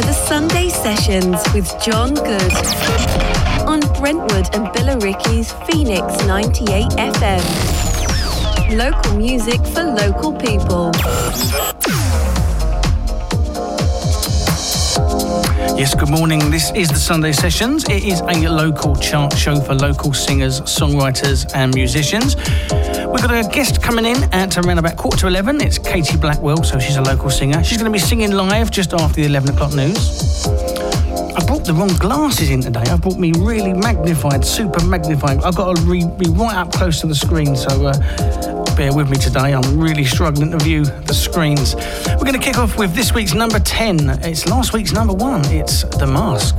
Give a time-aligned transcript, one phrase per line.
[0.00, 2.52] to the Sunday Sessions with Jon Good
[3.66, 8.76] on Brentwood and Billericay's Phoenix 98 FM.
[8.76, 10.92] Local music for local people.
[15.76, 16.48] Yes, good morning.
[16.50, 17.84] This is the Sunday Sessions.
[17.88, 22.36] It is a local chart show for local singers, songwriters, and musicians.
[23.12, 25.60] We've got a guest coming in at around about quarter to 11.
[25.60, 27.64] It's Katie Blackwell, so she's a local singer.
[27.64, 30.46] She's going to be singing live just after the 11 o'clock news.
[30.46, 32.82] I brought the wrong glasses in today.
[32.82, 35.42] I brought me really magnified, super magnified.
[35.42, 39.10] I've got to re- be right up close to the screen, so uh, bear with
[39.10, 39.54] me today.
[39.54, 41.74] I'm really struggling to view the screens.
[41.74, 44.10] We're going to kick off with this week's number 10.
[44.22, 45.44] It's last week's number one.
[45.46, 46.54] It's The Mask.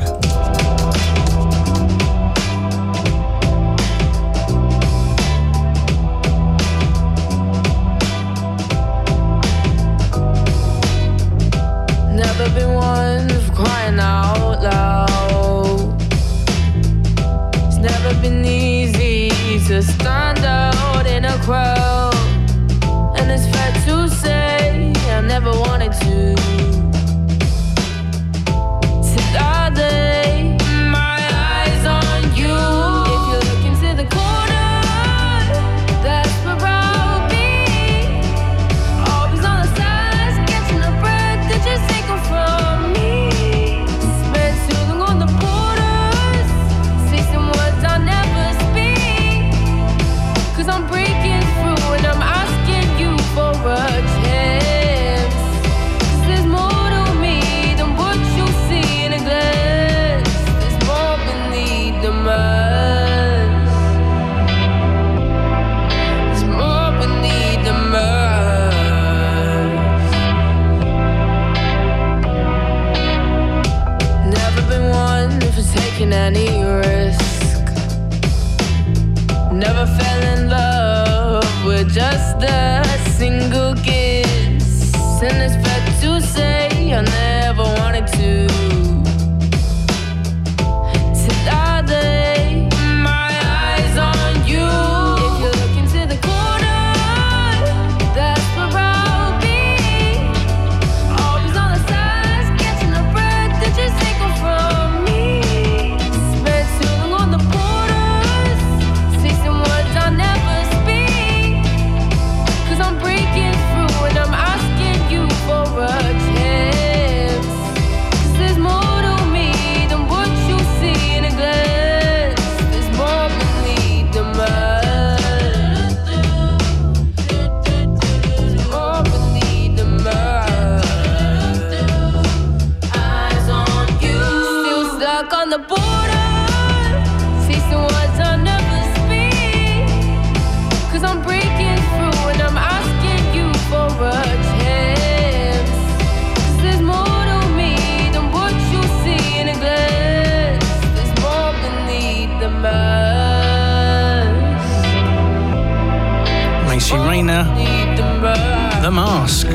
[158.89, 159.45] The Mask.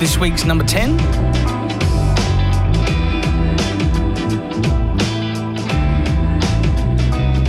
[0.00, 0.98] This week's number 10.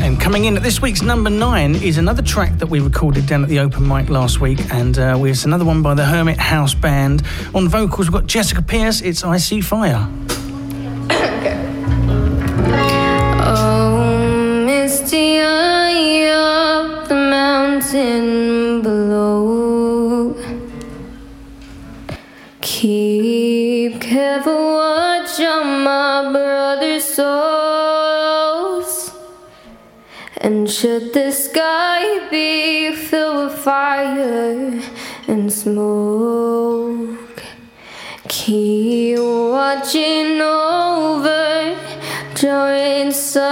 [0.04, 3.42] And coming in at this week's number nine is another track that we recorded down
[3.42, 6.74] at the open mic last week, and uh, it's another one by the Hermit House
[6.74, 7.24] Band.
[7.56, 9.00] On vocals, we've got Jessica Pearce.
[9.00, 10.10] It's "I See Fire."
[13.50, 18.57] Oh, misty eye up the mountain
[26.24, 29.12] my brother's souls.
[30.38, 34.82] And should the sky be filled with fire
[35.28, 37.44] and smoke,
[38.28, 41.78] keep watching over
[42.36, 43.48] Durin's sons.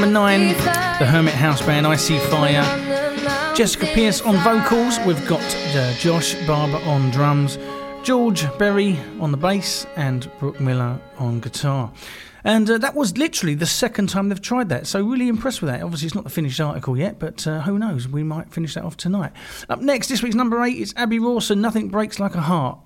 [0.00, 0.48] number nine,
[0.98, 2.64] the Hermit House Band, I See Fire.
[3.54, 4.98] Jessica Pearce on vocals.
[5.06, 5.40] We've got
[5.76, 7.58] uh, Josh Barber on drums,
[8.02, 11.92] George Berry on the bass, and Brook Miller on guitar.
[12.42, 14.88] And uh, that was literally the second time they've tried that.
[14.88, 15.80] So, really impressed with that.
[15.80, 18.08] Obviously, it's not the finished article yet, but uh, who knows?
[18.08, 19.30] We might finish that off tonight.
[19.68, 22.80] Up next, this week's number eight is Abi Rawson Nothing Breaks Like a Heart.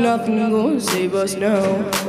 [0.00, 1.99] nothing gonna save us now.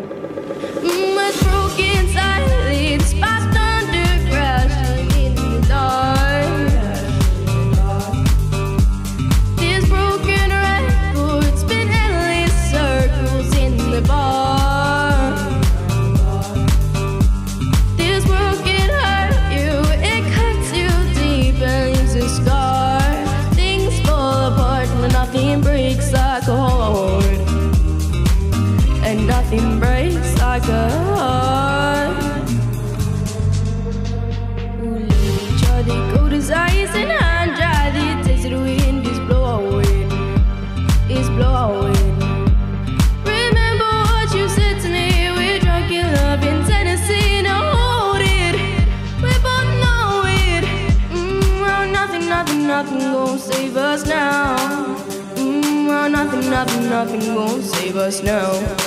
[58.01, 58.80] Us now.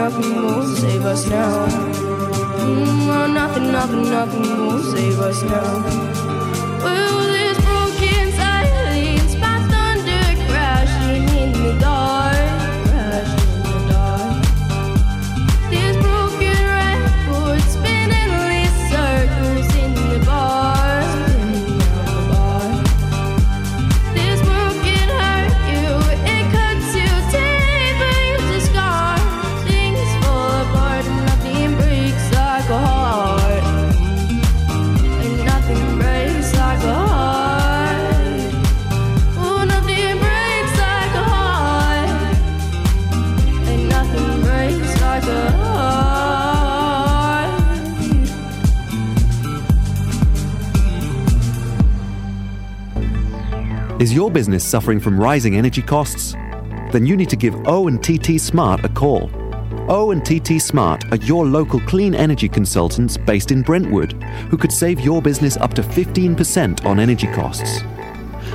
[0.00, 1.66] Nothing, will save us now.
[1.66, 6.09] Mm, oh, nothing, nothing, nothing will save us now.
[54.20, 56.34] Your business suffering from rising energy costs?
[56.92, 59.30] Then you need to give O&TT Smart a call.
[59.88, 64.12] O&TT Smart are your local clean energy consultants based in Brentwood
[64.50, 67.80] who could save your business up to 15% on energy costs.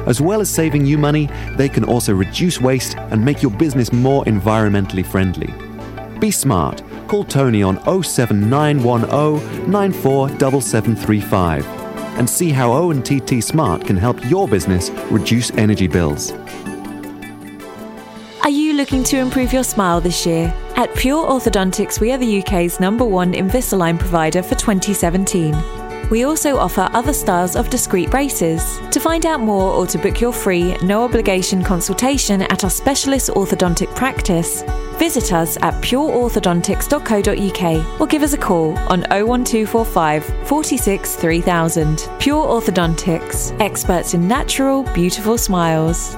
[0.05, 3.91] As well as saving you money, they can also reduce waste and make your business
[3.91, 5.51] more environmentally friendly.
[6.19, 6.83] Be smart.
[7.07, 11.84] Call Tony on 07910 947735
[12.17, 16.31] and see how O&TT Smart can help your business reduce energy bills.
[18.43, 20.53] Are you looking to improve your smile this year?
[20.75, 25.84] At Pure Orthodontics, we are the UK's number one Invisalign provider for 2017.
[26.09, 28.79] We also offer other styles of discreet braces.
[28.91, 33.29] To find out more or to book your free, no obligation consultation at our specialist
[33.29, 34.63] orthodontic practice,
[34.97, 42.09] visit us at pureorthodontics.co.uk or give us a call on 01245 46 3000.
[42.19, 46.15] Pure Orthodontics, experts in natural, beautiful smiles.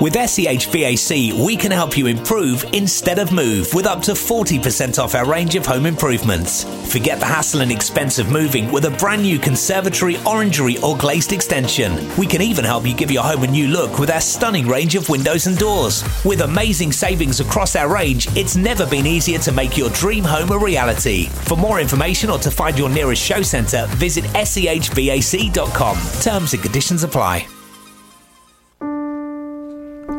[0.00, 4.12] With E SEH BAC, we can help you improve instead of move with up to
[4.12, 6.64] 40% off our range of home improvements.
[6.92, 11.32] Forget the hassle and expense of moving with a brand new conservatory, orangery, or glazed
[11.32, 11.96] extension.
[12.18, 14.96] We can even help you give your home a new look with our stunning range
[14.96, 16.04] of windows and doors.
[16.26, 20.50] With amazing savings across our range, it's never been easier to make your dream home
[20.50, 21.24] a reality.
[21.48, 25.96] For more information or to find your nearest show centre, visit sehbac.com.
[26.20, 27.55] Terms and conditions apply.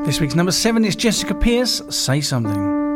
[0.08, 1.82] This week's number seven is Jessica Pearce.
[1.90, 2.87] Say something.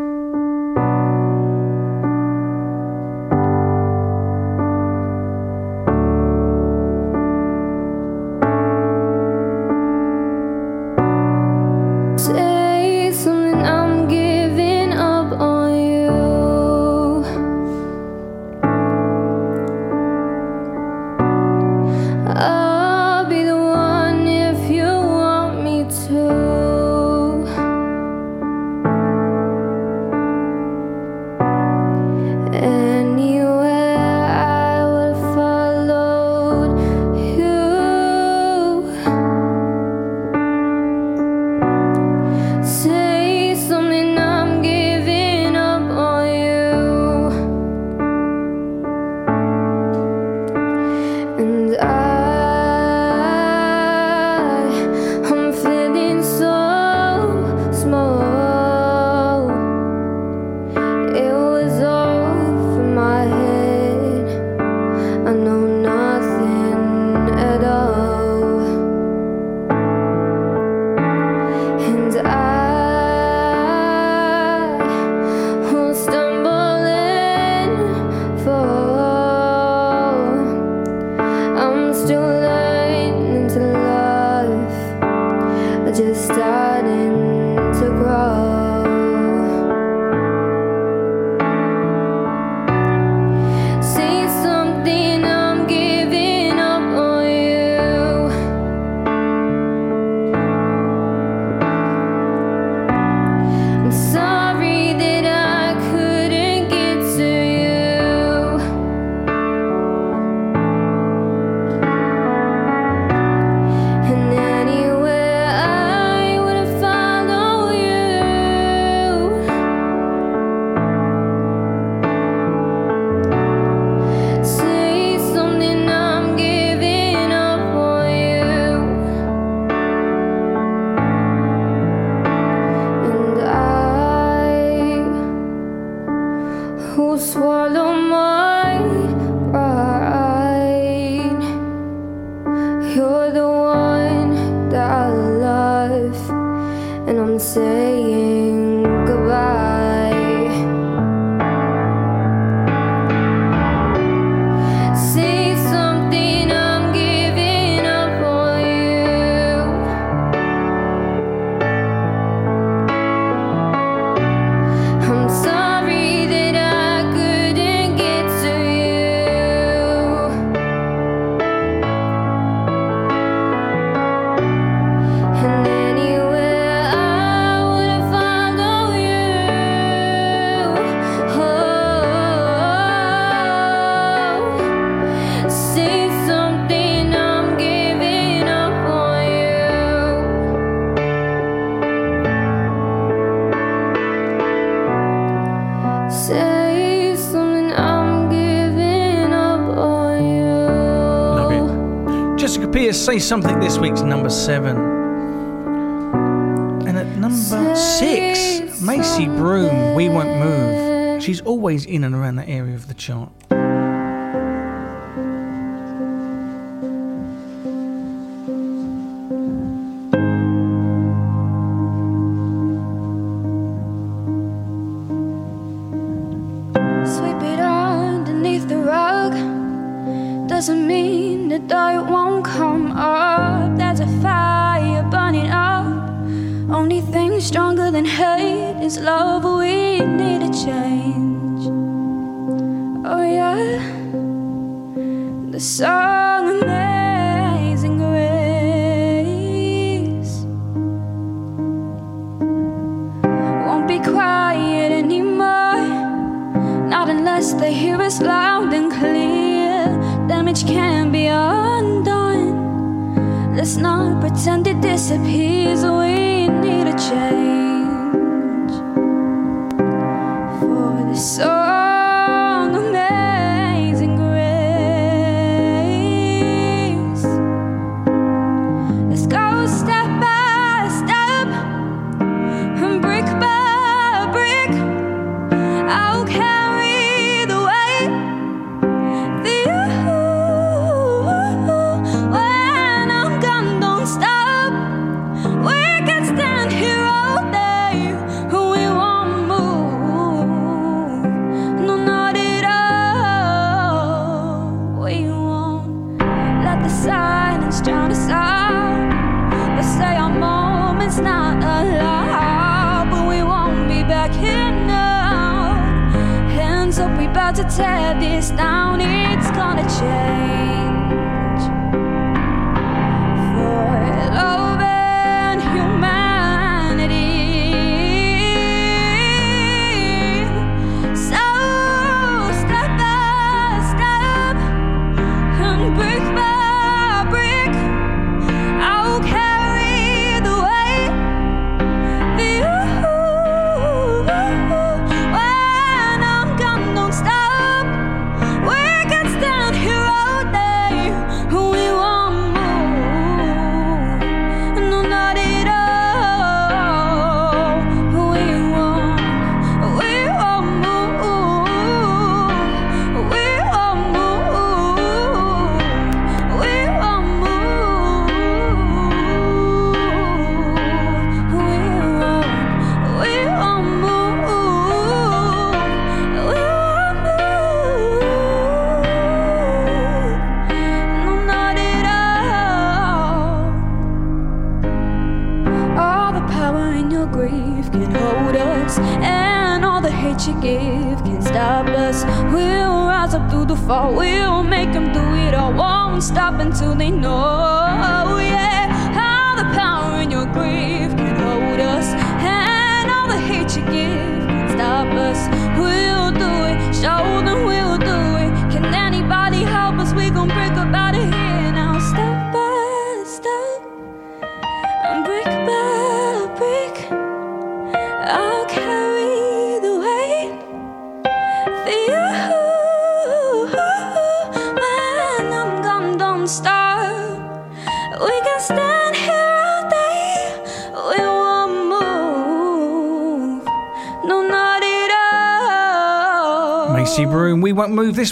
[203.31, 204.80] Something this week's number seven.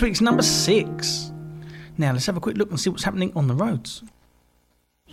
[0.09, 1.31] Week's number six.
[1.99, 4.01] Now let's have a quick look and see what's happening on the roads.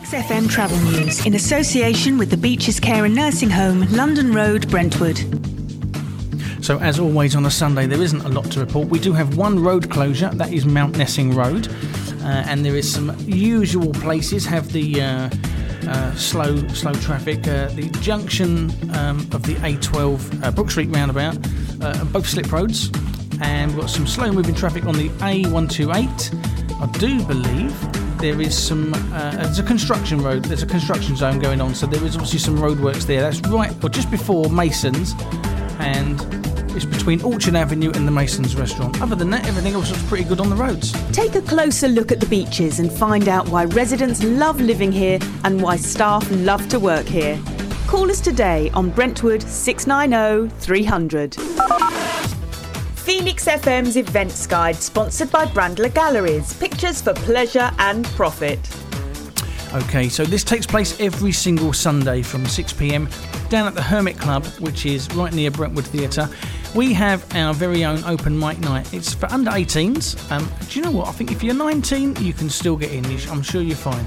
[0.01, 5.19] XFM Travel News in association with the Beaches Care and Nursing Home, London Road, Brentwood.
[6.65, 8.89] So, as always on a Sunday, there isn't a lot to report.
[8.89, 11.69] We do have one road closure, that is Mountnessing Road,
[12.25, 15.31] uh, and there is some usual places have the uh,
[15.87, 17.47] uh, slow slow traffic.
[17.47, 21.37] Uh, the junction um, of the A12 uh, Brook Street roundabout,
[21.83, 22.91] uh, both slip roads,
[23.57, 26.81] and we've got some slow moving traffic on the A128.
[26.81, 28.93] I do believe there is some.
[29.13, 30.45] Uh, a construction road.
[30.45, 33.23] There's a construction zone going on, so there is obviously some roadworks there.
[33.23, 35.15] That's right, or just before Masons,
[35.79, 36.21] and
[36.77, 39.01] it's between Orchard Avenue and the Masons restaurant.
[39.01, 40.93] Other than that, everything else looks pretty good on the roads.
[41.13, 45.19] Take a closer look at the beaches and find out why residents love living here
[45.45, 47.41] and why staff love to work here.
[47.87, 51.46] Call us today on Brentwood 690 300.
[53.27, 56.55] Phoenix FM's events guide, sponsored by Brandler Galleries.
[56.55, 58.61] Pictures for pleasure and profit.
[59.75, 63.09] Okay, so this takes place every single Sunday from 6 pm
[63.49, 66.29] down at the Hermit Club, which is right near Brentwood Theatre.
[66.77, 68.95] We have our very own open mic night.
[68.95, 70.31] It's for under 18s.
[70.31, 71.09] Um, do you know what?
[71.09, 73.05] I think if you're 19, you can still get in.
[73.29, 74.07] I'm sure you're fine.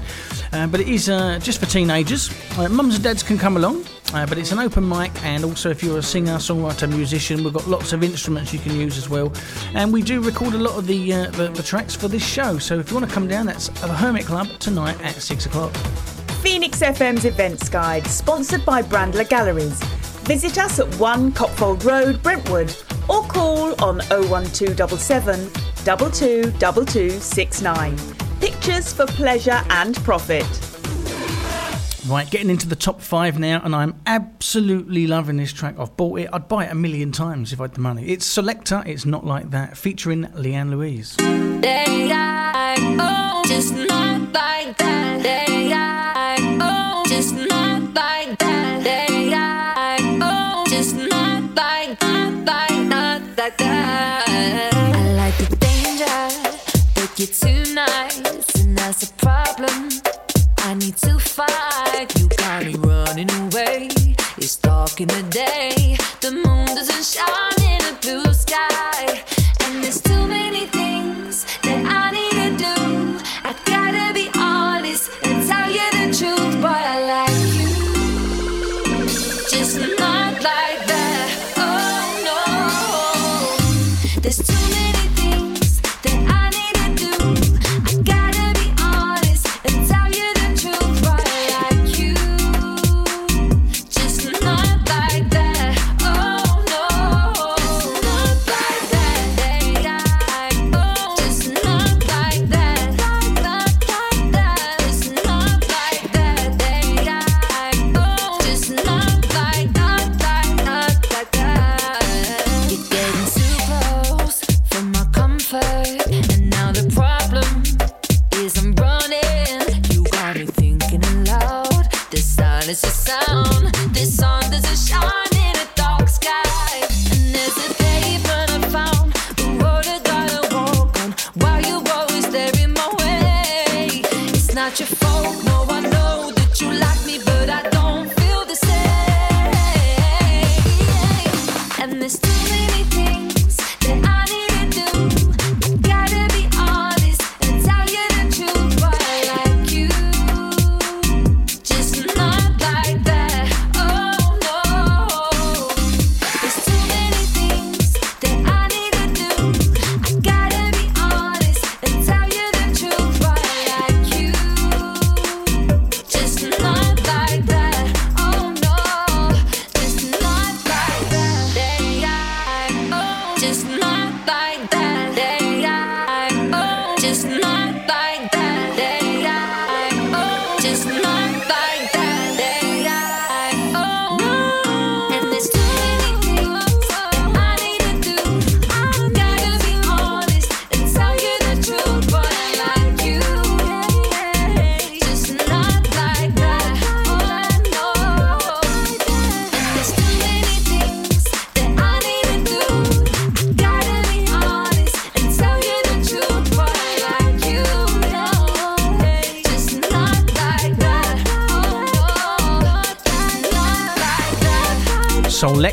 [0.54, 2.30] Uh, but it is uh, just for teenagers.
[2.56, 3.84] Uh, mums and dads can come along.
[4.12, 7.52] Uh, but it's an open mic, and also if you're a singer, songwriter, musician, we've
[7.52, 9.32] got lots of instruments you can use as well.
[9.74, 12.58] And we do record a lot of the, uh, the, the tracks for this show.
[12.58, 15.46] So if you want to come down, that's at the Hermit Club tonight at six
[15.46, 15.72] o'clock.
[16.42, 19.80] Phoenix FM's events guide, sponsored by Brandler Galleries.
[20.24, 22.74] Visit us at 1 Coptfold Road, Brentwood,
[23.08, 25.50] or call on 01277
[25.84, 27.96] 222269.
[28.40, 30.69] Pictures for pleasure and profit.
[32.08, 35.78] Right, getting into the top five now, and I'm absolutely loving this track.
[35.78, 36.30] I've bought it.
[36.32, 38.08] I'd buy it a million times if I had the money.
[38.08, 41.16] It's Soulecta, It's Not Like That, featuring Leanne Louise.
[41.20, 42.16] Oh, oh,
[43.02, 43.40] oh,
[57.26, 58.18] too nice,
[58.60, 60.09] and that's a problem.
[60.90, 62.08] To fight.
[62.18, 63.88] You got me running away.
[64.36, 65.96] It's dark in the day.
[66.20, 69.09] The moon doesn't shine in a blue sky.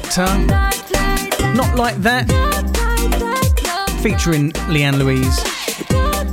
[0.04, 1.56] Soulecta.
[1.56, 2.28] Not Like That,
[4.02, 5.44] featuring Leanne Louise.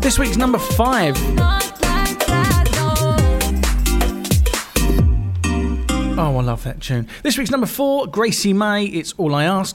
[0.00, 1.16] This week's number five.
[6.16, 7.08] Oh, I love that tune.
[7.22, 9.74] This week's number four, Gracie Mae, It's All I Ask.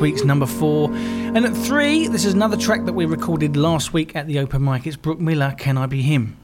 [0.00, 0.90] week's number four.
[0.92, 4.64] And at three, this is another track that we recorded last week at the open
[4.64, 4.86] mic.
[4.86, 6.39] It's Brook Miller, Can I Be Him?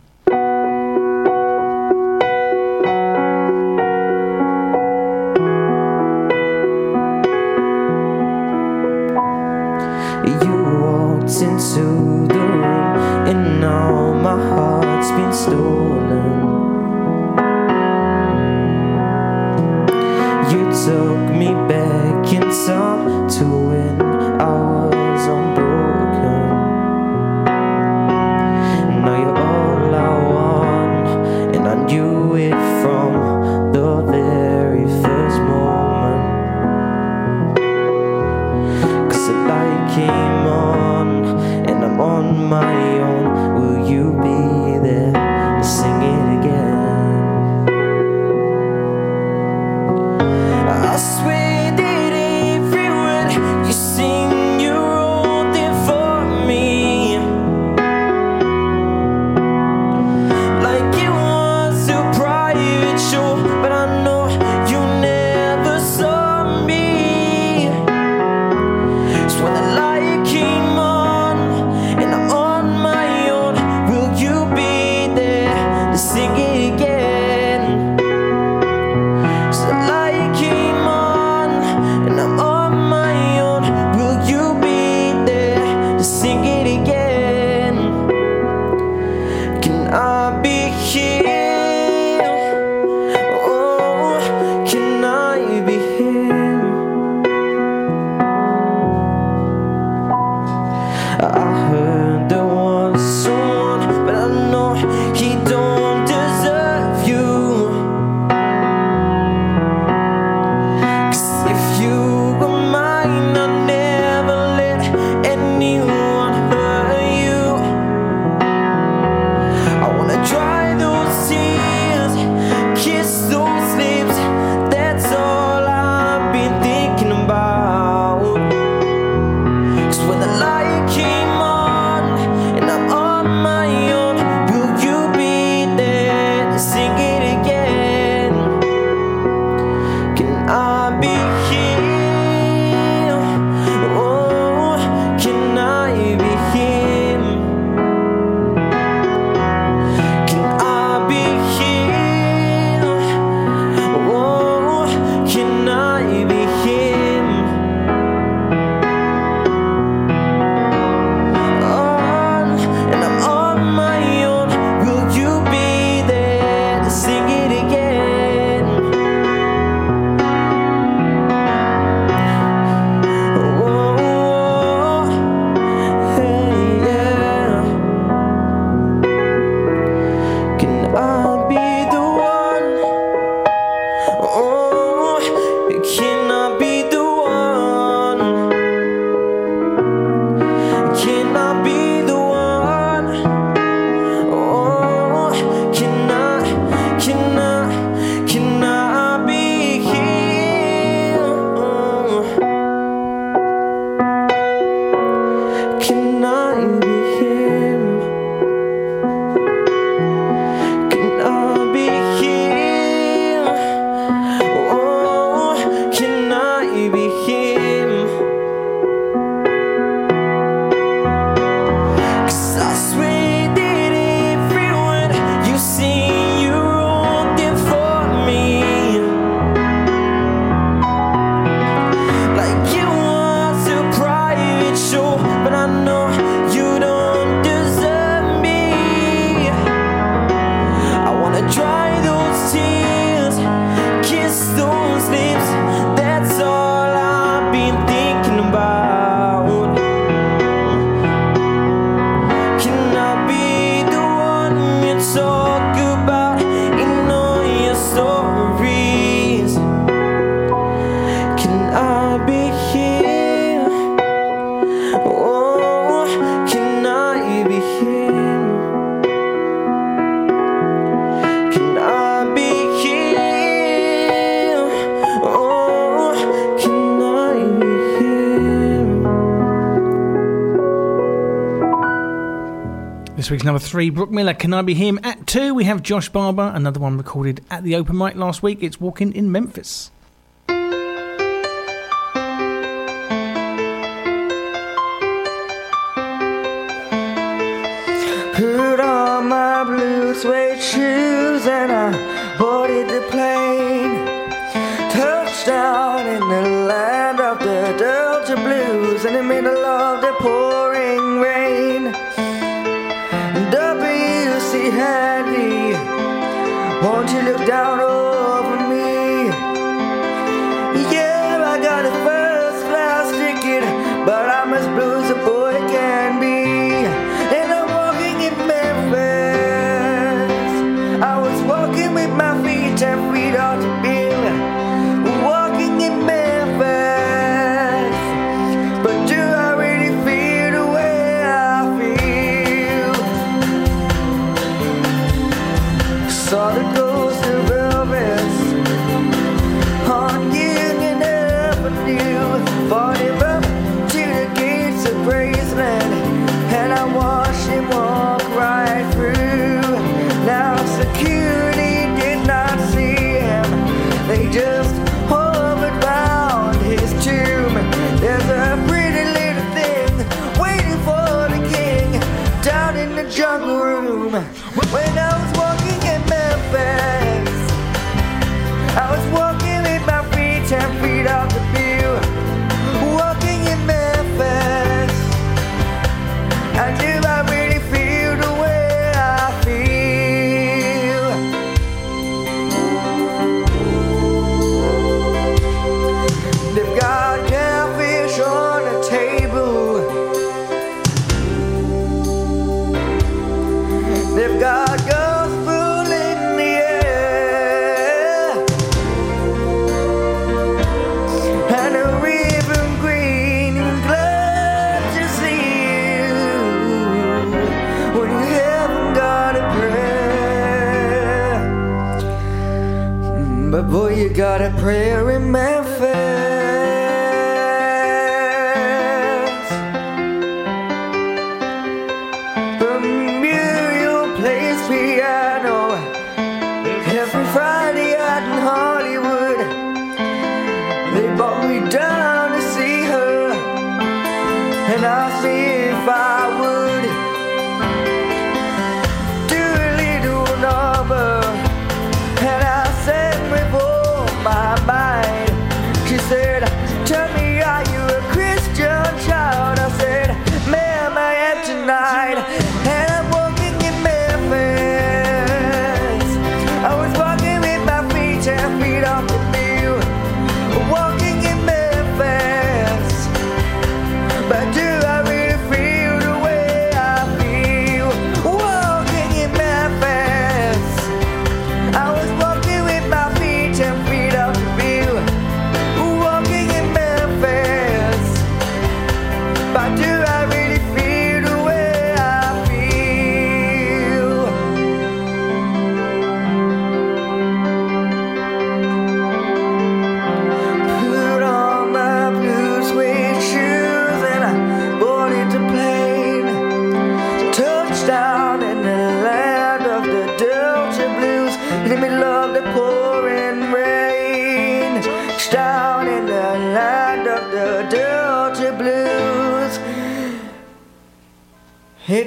[283.26, 285.00] This week's number three, Brook Miller, Can I Be Him?
[285.02, 288.62] At two, we have Josh Barber, another one recorded at the open mic last week.
[288.62, 289.90] It's Walking in Memphis.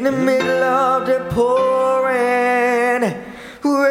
[0.09, 3.83] The middle of the pouring rain.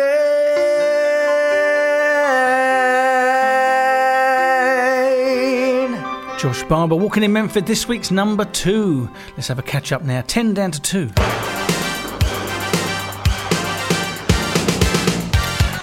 [6.37, 9.09] Josh Barber walking in Memphis this week's number two.
[9.37, 10.25] Let's have a catch up now.
[10.27, 11.07] 10 down to 2.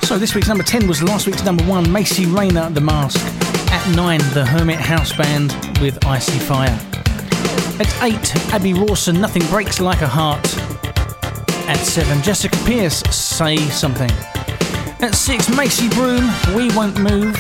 [0.05, 3.21] So this week's number 10 was last week's number 1, Maicie Rayner, The Mask.
[3.71, 6.94] At 9, The Hermit House Band with I See Fire.
[7.77, 10.45] At 8, Abi Rawson, Nothing Breaks Like a Heart.
[11.67, 14.09] At 7, Jessica Pearce, Say Something.
[15.01, 16.23] At 6, Macey Broom,
[16.55, 17.35] We Won't Move.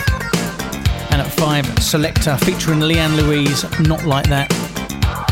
[1.11, 4.51] And at 5, Soulecta featuring Leanne Louise, Not Like That.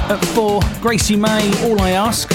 [0.10, 2.32] At 4, Gracie Mae, All I Ask.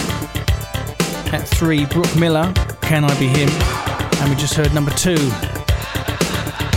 [1.33, 2.53] At 3, Brook Miller,
[2.83, 3.49] Can I Be Him?
[4.21, 5.17] And we just heard number 2,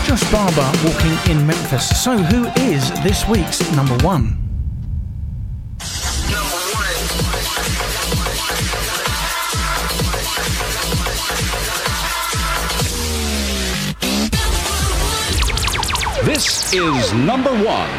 [0.07, 2.01] Josh Barber walking in Memphis.
[2.01, 4.40] So who is this week's number 1?
[16.41, 17.93] This is number one.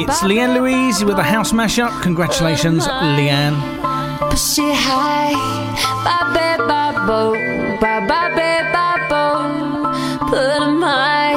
[0.00, 2.00] It's Leanne Louise with a house mashup.
[2.00, 3.60] Congratulations, Leanne.
[4.30, 5.36] Push it high,
[6.32, 7.34] babe, babo,
[7.82, 8.08] babe,
[8.72, 9.24] babo,
[10.30, 11.36] put 'em high.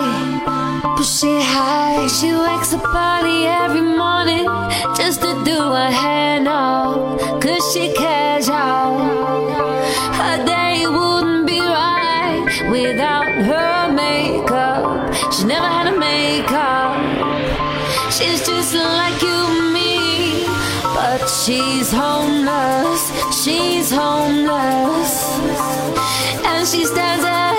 [0.95, 2.07] Push it high.
[2.07, 4.47] She wakes up early every morning
[4.95, 8.95] just to do her hair now, cause she cares how
[10.19, 13.28] her day wouldn't be right without her makeup.
[13.28, 13.28] She
[15.49, 16.93] never had a makeup.
[18.11, 20.45] She's just like you and me,
[20.93, 23.01] but she's homeless.
[23.43, 25.11] She's homeless,
[26.45, 27.58] and she stands there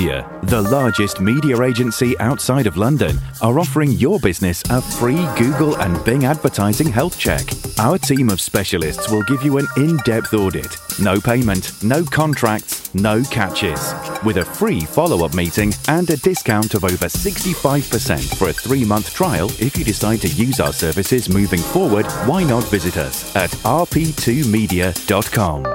[0.00, 5.76] Media, the largest media agency outside of London, are offering your business a free Google
[5.76, 7.46] and Bing advertising health check.
[7.78, 10.78] Our team of specialists will give you an in depth audit.
[11.02, 13.92] No payment, no contracts, no catches.
[14.24, 18.86] With a free follow up meeting and a discount of over 65% for a three
[18.86, 23.36] month trial if you decide to use our services moving forward, why not visit us
[23.36, 25.66] at rp2media.com.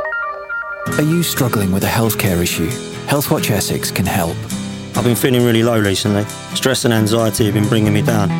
[0.87, 2.94] Are you struggling with a healthcare issue?
[3.07, 4.35] Healthwatch Essex can help.
[4.95, 6.25] I've been feeling really low recently.
[6.55, 8.31] Stress and anxiety have been bringing me down,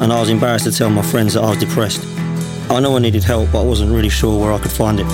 [0.00, 2.02] and I was embarrassed to tell my friends that I was depressed.
[2.70, 5.06] I know I needed help, but I wasn't really sure where I could find it.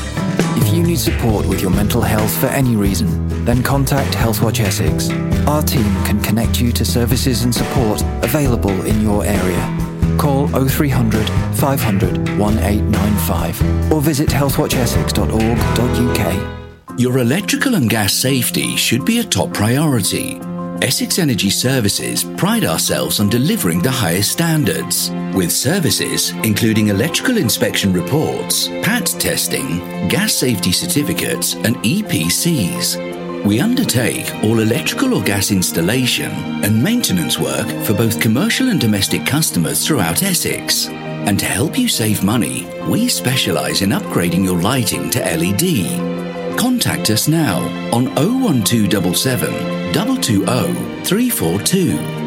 [0.57, 5.11] If you need support with your mental health for any reason, then contact Healthwatch Essex.
[5.47, 9.77] Our team can connect you to services and support available in your area.
[10.19, 16.70] Call 0300 500 1895 or visit healthwatchessex.org.uk.
[17.01, 20.39] Your electrical and gas safety should be a top priority.
[20.83, 27.95] Essex Energy Services pride ourselves on delivering the highest standards, with services including electrical inspection
[27.95, 29.79] reports, PAT testing,
[30.11, 33.47] gas safety certificates, and EPCs.
[33.47, 36.31] We undertake all electrical or gas installation
[36.63, 40.89] and maintenance work for both commercial and domestic customers throughout Essex.
[40.89, 46.30] And to help you save money, we specialise in upgrading your lighting to LED.
[46.59, 47.59] Contact us now
[47.93, 49.51] on 01277
[49.93, 52.21] 220 342.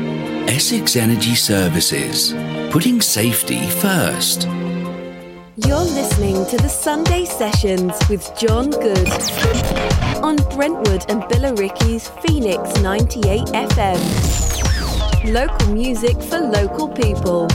[0.48, 2.34] Essex Energy Services,
[2.72, 4.44] putting safety first.
[5.56, 9.08] You're listening to the Sunday Sessions with Jon Good
[10.24, 15.32] on Brentwood and Billericay's Phoenix 98 FM.
[15.34, 17.48] Local music for local people.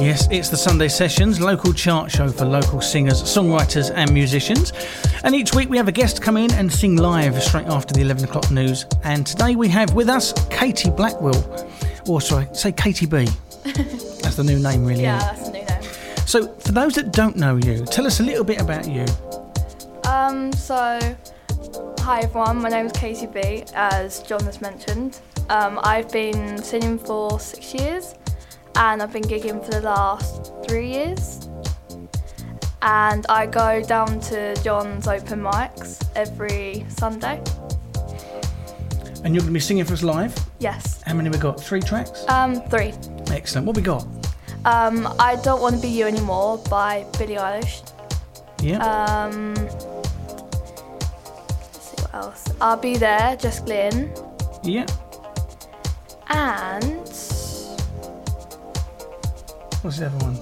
[0.00, 4.72] Yes, it's the Sunday Sessions, local chart show for local singers, songwriters, and musicians.
[5.24, 8.00] And each week we have a guest come in and sing live straight after the
[8.00, 8.86] 11 o'clock news.
[9.04, 11.68] And today we have with us Katie Blackwell,
[12.08, 13.26] or sorry, say Katie B.
[13.64, 15.02] That's the new name, really.
[15.02, 15.82] Yeah, that's a new name.
[16.26, 19.04] So, for those that don't know you, tell us a little bit about you.
[20.08, 20.98] Um, so,
[21.98, 25.20] hi everyone, my name is Katie B, as Jon has mentioned.
[25.50, 28.14] Um, I've been singing for six years
[28.80, 31.48] and I've been gigging for the last three years.
[32.80, 37.42] And I go down to Jon's open mics every Sunday.
[39.22, 40.34] And you're going to be singing for us live.
[40.60, 41.02] Yes.
[41.02, 41.60] How many we got?
[41.60, 42.24] Three tracks?
[42.28, 42.94] Um, three.
[43.30, 43.66] Excellent.
[43.66, 44.06] What we got?
[44.64, 47.86] Um, I Don't Want to Be You Anymore by Billie Eilish.
[48.62, 48.78] Yeah.
[48.78, 49.84] Um, let's
[51.90, 52.44] see what else.
[52.62, 54.10] I'll Be There, Jess Glynne.
[54.62, 54.86] Yeah.
[56.28, 57.06] And
[59.82, 60.36] What's the other one?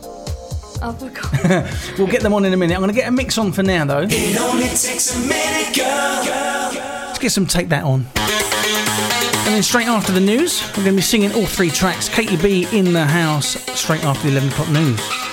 [0.83, 1.95] I forgot.
[1.99, 2.75] we'll get them on in a minute.
[2.75, 4.07] I'm going to get a mix on for now, though.
[4.09, 6.75] It only takes a minute, girl.
[7.07, 8.07] Let's get some Take That On.
[8.17, 12.09] And then straight after the news, we're going to be singing all three tracks.
[12.09, 15.28] Katie B in the house straight after the 11 o'clock news.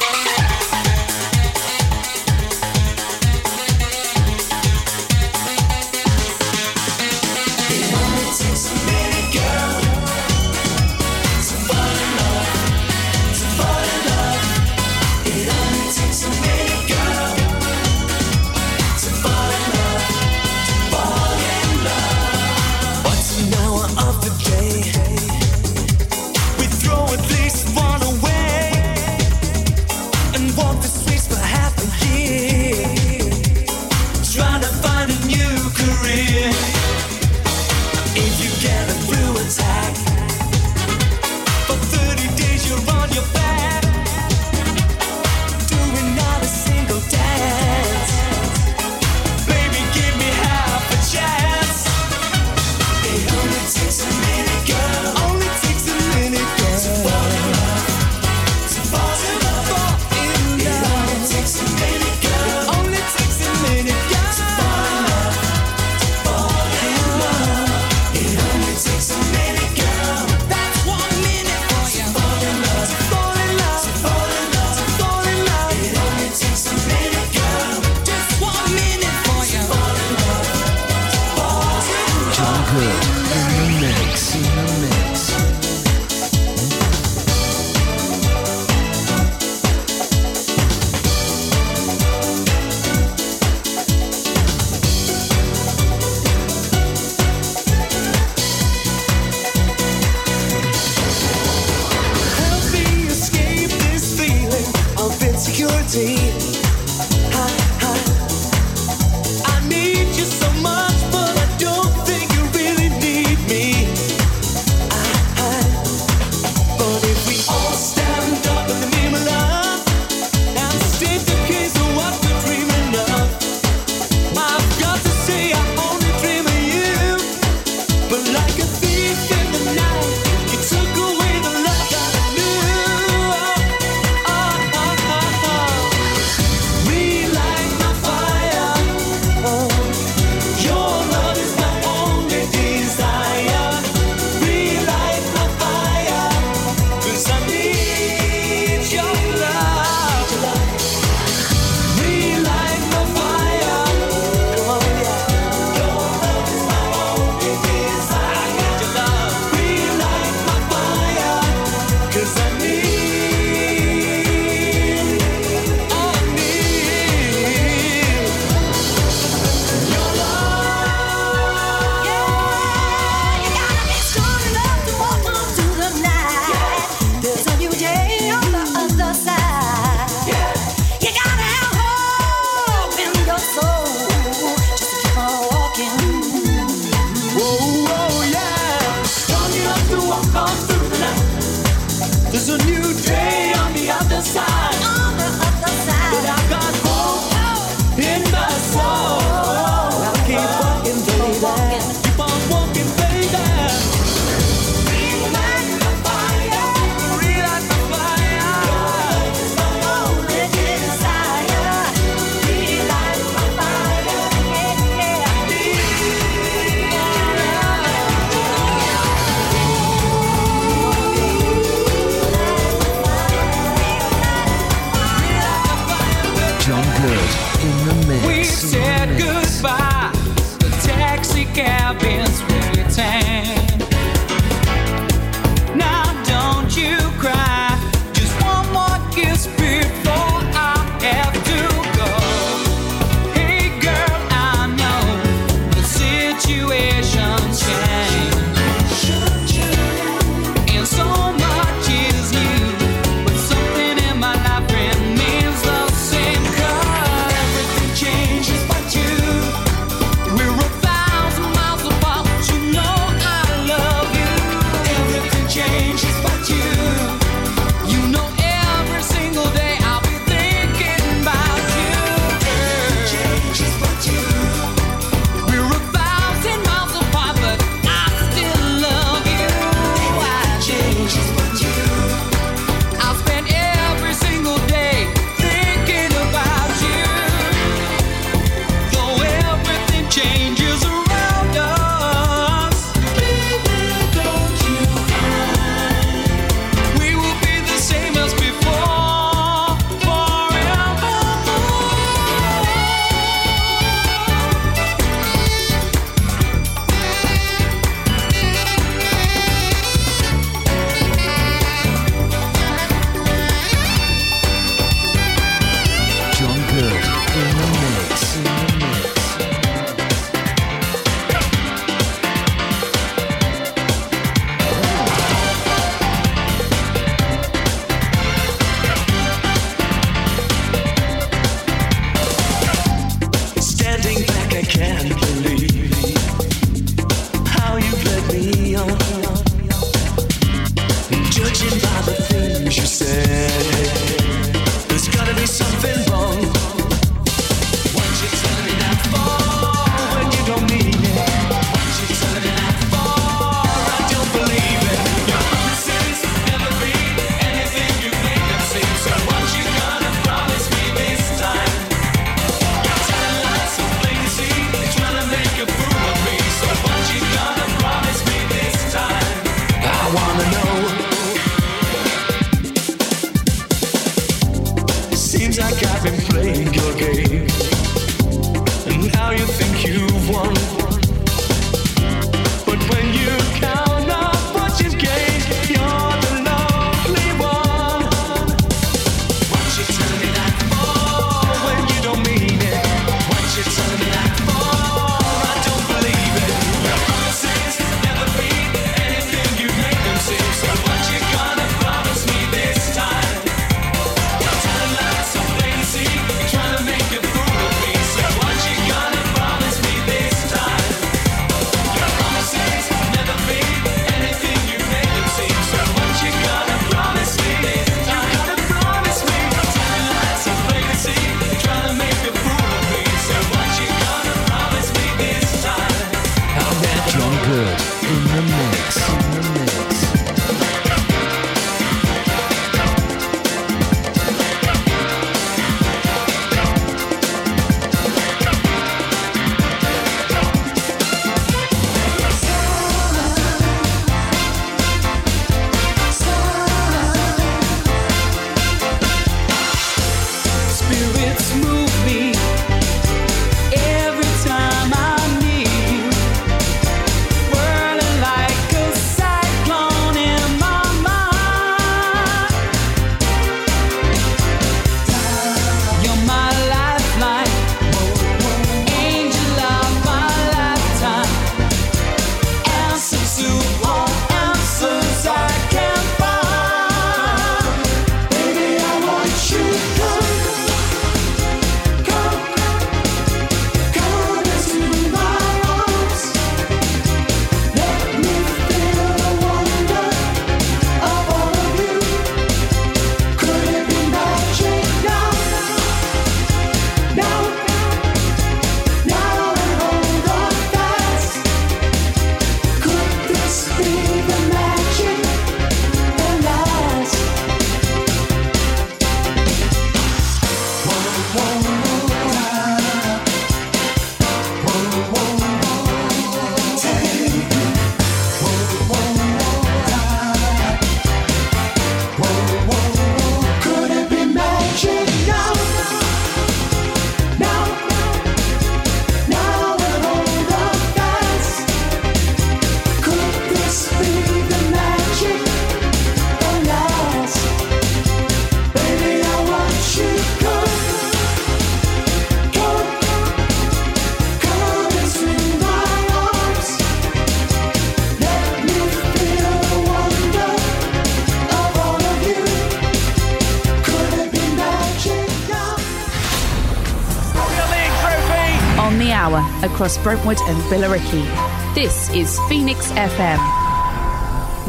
[559.86, 561.76] Across Brentwood and Billericay.
[561.76, 563.38] This is Phoenix FM.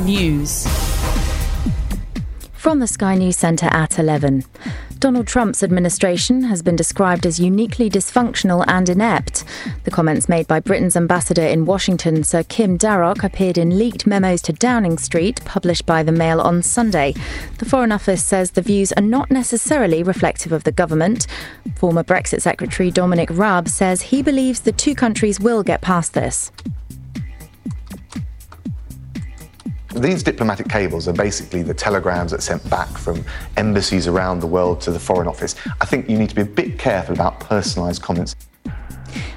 [0.05, 0.67] News.
[2.53, 4.45] From the Sky News Centre at 11.
[4.99, 9.45] Donald Trump's administration has been described as uniquely dysfunctional and inept.
[9.85, 14.43] The comments made by Britain's ambassador in Washington, Sir Kim Darroch, appeared in leaked memos
[14.43, 17.15] to Downing Street, published by the Mail on Sunday.
[17.59, 21.27] The Foreign Office says the views are not necessarily reflective of the government.
[21.87, 26.51] Former Brexit Secretary Dominic Raab says he believes the two countries will get past this.
[29.95, 33.25] These diplomatic cables are basically the telegrams that are sent back from
[33.57, 35.55] embassies around the world to the Foreign Office.
[35.81, 38.35] I think you need to be a bit careful about personalised comments.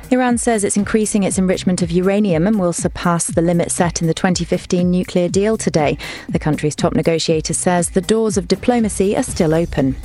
[0.09, 4.07] Iran says it's increasing its enrichment of uranium and will surpass the limit set in
[4.07, 5.99] the 2015 nuclear deal today.
[6.29, 9.95] The country's top negotiator says the doors of diplomacy are still open.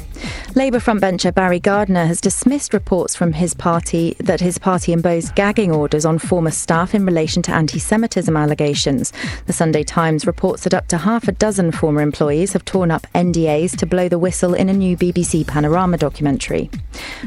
[0.54, 5.72] Labour frontbencher Barry Gardiner has dismissed reports from his party that his party imposed gagging
[5.72, 9.12] orders on former staff in relation to anti Semitism allegations.
[9.46, 13.06] The Sunday Times reports that up to half a dozen former employees have torn up
[13.14, 16.70] NDAs to blow the whistle in a new BBC Panorama documentary.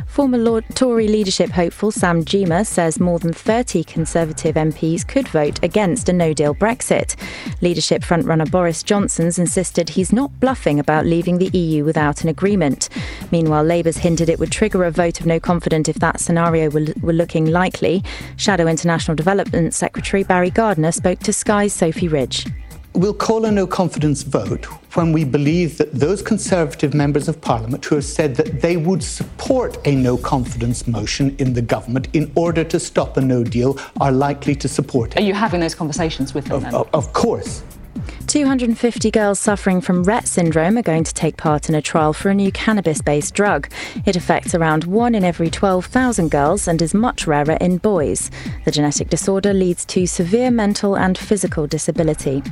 [0.05, 5.61] Former Lord Tory leadership hopeful Sam Gyimah says more than 30 Conservative MPs could vote
[5.63, 7.15] against a no deal Brexit.
[7.61, 12.76] Leadership frontrunner Boris Johnson's insisted he's not bluffing about leaving the EU without an agreement.
[13.31, 16.87] Meanwhile, Labour's hinted it would trigger a vote of no confidence if that scenario were,
[17.01, 18.03] were looking likely.
[18.35, 22.45] Shadow International Development Secretary Barry Gardiner spoke to Sky's Sophie Ridge.
[22.93, 24.65] We'll call a no confidence vote
[24.95, 29.03] when we believe that those Conservative members of Parliament who have said that they would
[29.03, 33.77] support a no confidence motion in the government in order to stop a no deal
[34.01, 35.19] are likely to support it.
[35.19, 36.73] Are you having those conversations with them Of, then?
[36.73, 37.61] of, of course.
[38.37, 42.29] 250 girls suffering from Rett syndrome are going to take part in a trial for
[42.29, 43.67] a new cannabis based drug.
[44.05, 48.29] It affects around 1 in every 12,000 girls and is much rarer in boys.
[48.65, 52.43] The genetic disorder leads to severe mental and physical disability.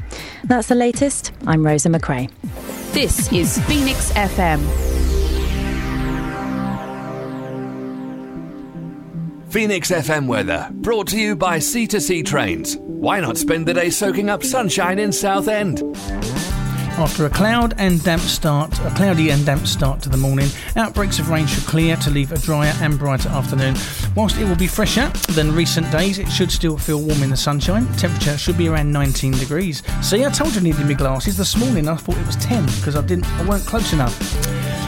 [0.46, 1.34] That's the latest.
[1.46, 2.32] I'm Rosa McRae.
[2.94, 4.95] This is Phoenix FM.
[9.56, 12.76] Phoenix FM weather, brought to you by C2C Trains.
[12.76, 15.82] Why not spend the day soaking up sunshine in Southend?
[16.98, 21.20] After a cloud and damp start, a cloudy and damp start to the morning, outbreaks
[21.20, 23.76] of rain should clear to leave a drier and brighter afternoon.
[24.16, 27.38] Whilst it will be fresher than recent days, it should still feel warm in the
[27.38, 27.86] sunshine.
[27.98, 29.84] Temperature should be around 19 degrees.
[30.02, 31.90] See, I told you I needed my glasses this morning.
[31.90, 34.18] I thought it was 10 because I didn't, I weren't close enough.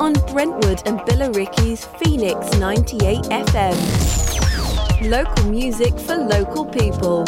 [0.00, 5.08] on Brentwood and Billericay's Phoenix 98 FM.
[5.08, 7.24] Local music for local people.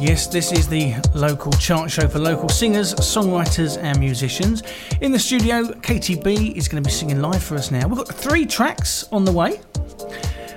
[0.00, 4.62] Yes, this is the local chart show for local singers, songwriters, and musicians.
[5.00, 7.88] In the studio, KTB is going to be singing live for us now.
[7.88, 9.60] We've got three tracks on the way.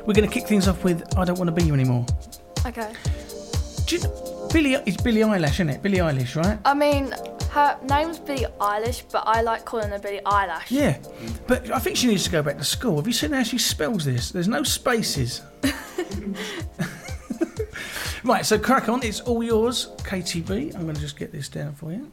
[0.05, 2.05] We're going to kick things off with I Don't Want to Be You Anymore.
[2.67, 2.93] Okay.
[3.87, 4.03] Do you,
[4.53, 5.81] Billy, it's Billie Eilish, isn't it?
[5.81, 6.59] Billie Eilish, right?
[6.63, 7.11] I mean,
[7.49, 10.69] her name's Billie Eilish, but I like calling her Billie Eyelash.
[10.69, 10.99] Yeah,
[11.47, 12.97] but I think she needs to go back to school.
[12.97, 14.29] Have you seen how she spells this?
[14.29, 15.41] There's no spaces.
[18.23, 19.03] right, so crack on.
[19.03, 20.75] It's all yours, KTB.
[20.75, 22.11] I'm going to just get this down for you.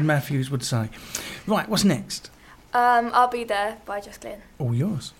[0.00, 0.88] Alan Matthews would say.
[1.46, 2.30] Right, what's next?
[2.72, 4.40] Um, I'll be there by Jess Glynne.
[4.58, 5.12] All yours.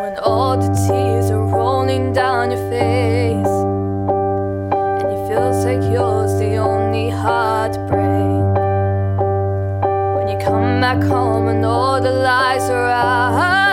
[0.00, 3.54] When all the tears are rolling down your face,
[4.74, 8.56] and it feels like yours the only heartbreak.
[10.16, 13.71] When you come back home and all the lies are out.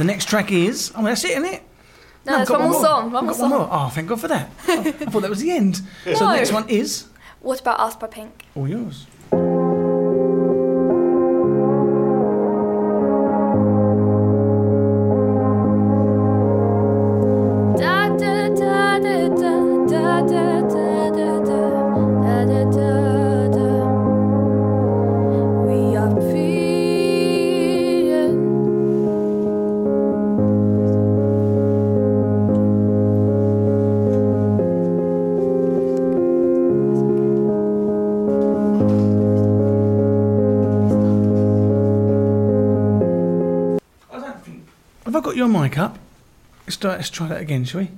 [0.00, 0.92] The next track is.
[0.96, 1.62] Oh, that's it, isn't it?
[2.24, 3.58] No, there's I've one more song, one more got one more.
[3.60, 3.68] song.
[3.70, 4.50] Oh, thank God for that.
[4.66, 5.76] I thought that was the end.
[5.76, 6.32] So the No.
[6.32, 7.06] next one is
[7.40, 8.44] What about Us by Pink?
[8.54, 9.06] all yours.
[46.80, 47.88] Try- let's try that again, shall we?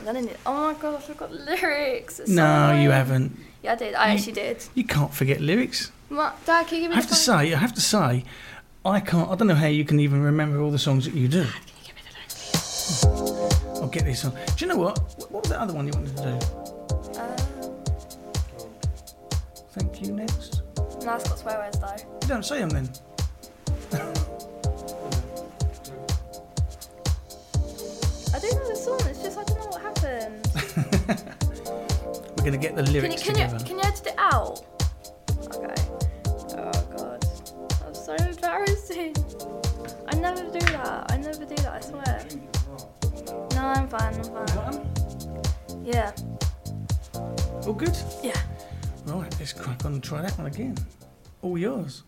[0.00, 2.20] I don't need- Oh my gosh, I've got lyrics.
[2.20, 3.38] It's so No, you haven't.
[3.62, 3.94] Yeah, I did.
[3.94, 4.64] I actually did.
[4.74, 5.90] You can't forget lyrics.
[6.08, 7.38] Ma- Dad, can you give me I have the to phone?
[7.40, 8.24] say, I have to say,
[8.84, 9.28] I can't.
[9.30, 11.46] I don't know how you can even remember all the songs that you do.
[13.82, 14.32] I'll get this on.
[14.32, 14.98] Do you know what?
[15.18, 17.18] What what was the other one you wanted to do?
[17.18, 17.36] Uh,
[19.72, 20.12] Thank you.
[20.12, 20.62] Next.
[21.04, 21.96] no, it's got swear words though.
[22.22, 22.88] You don't say them then.
[43.90, 44.36] I'm fine.
[44.36, 45.84] I'm fine.
[45.84, 46.12] Yeah.
[47.66, 47.96] All good.
[48.22, 48.38] Yeah.
[49.06, 49.34] Right.
[49.38, 50.76] Let's crack on and try that one again.
[51.40, 52.02] All yours.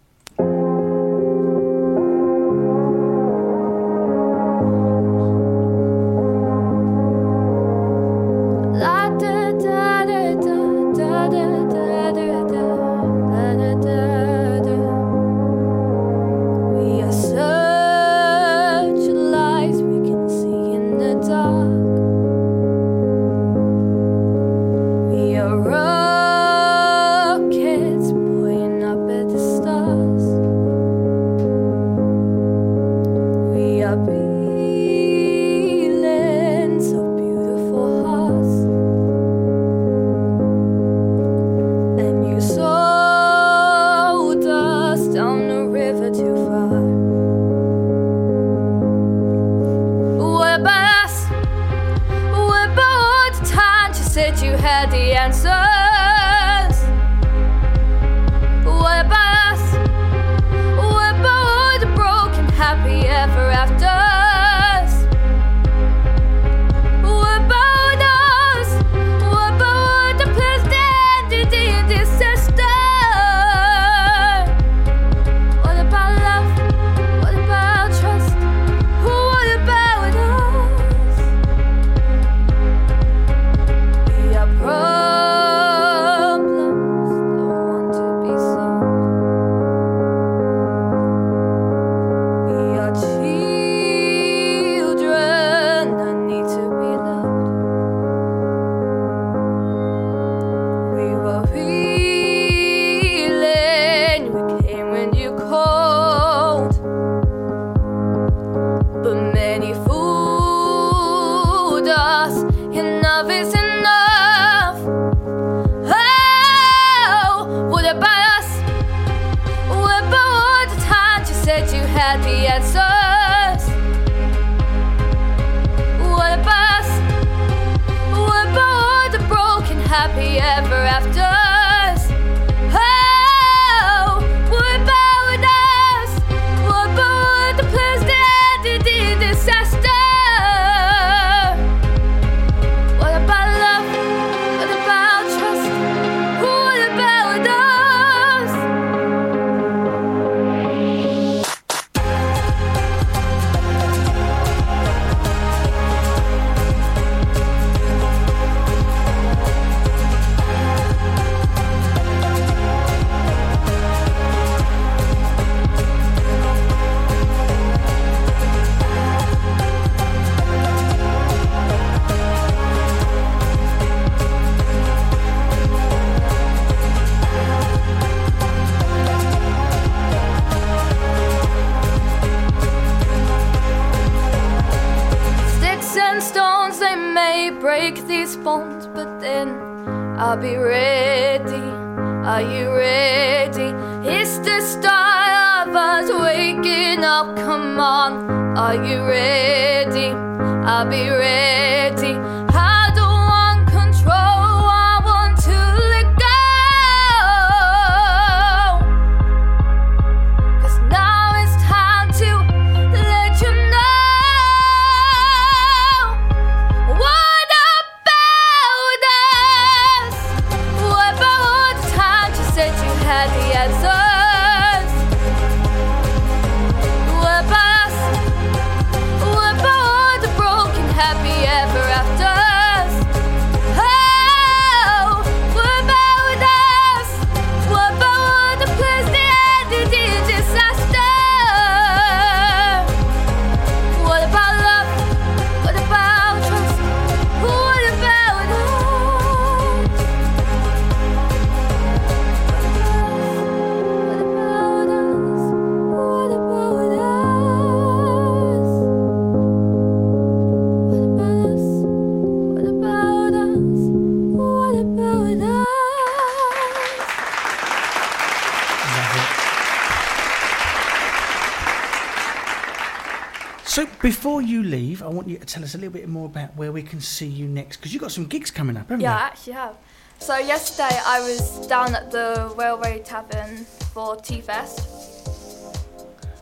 [274.51, 276.83] You leave, I want you to tell us a little bit more about where we
[276.83, 279.55] can see you next, because you've got some gigs coming up, haven't Yeah, I actually
[279.55, 279.77] have.
[280.19, 283.65] So yesterday I was down at the Railway Tavern
[283.95, 284.87] for Tea Fest.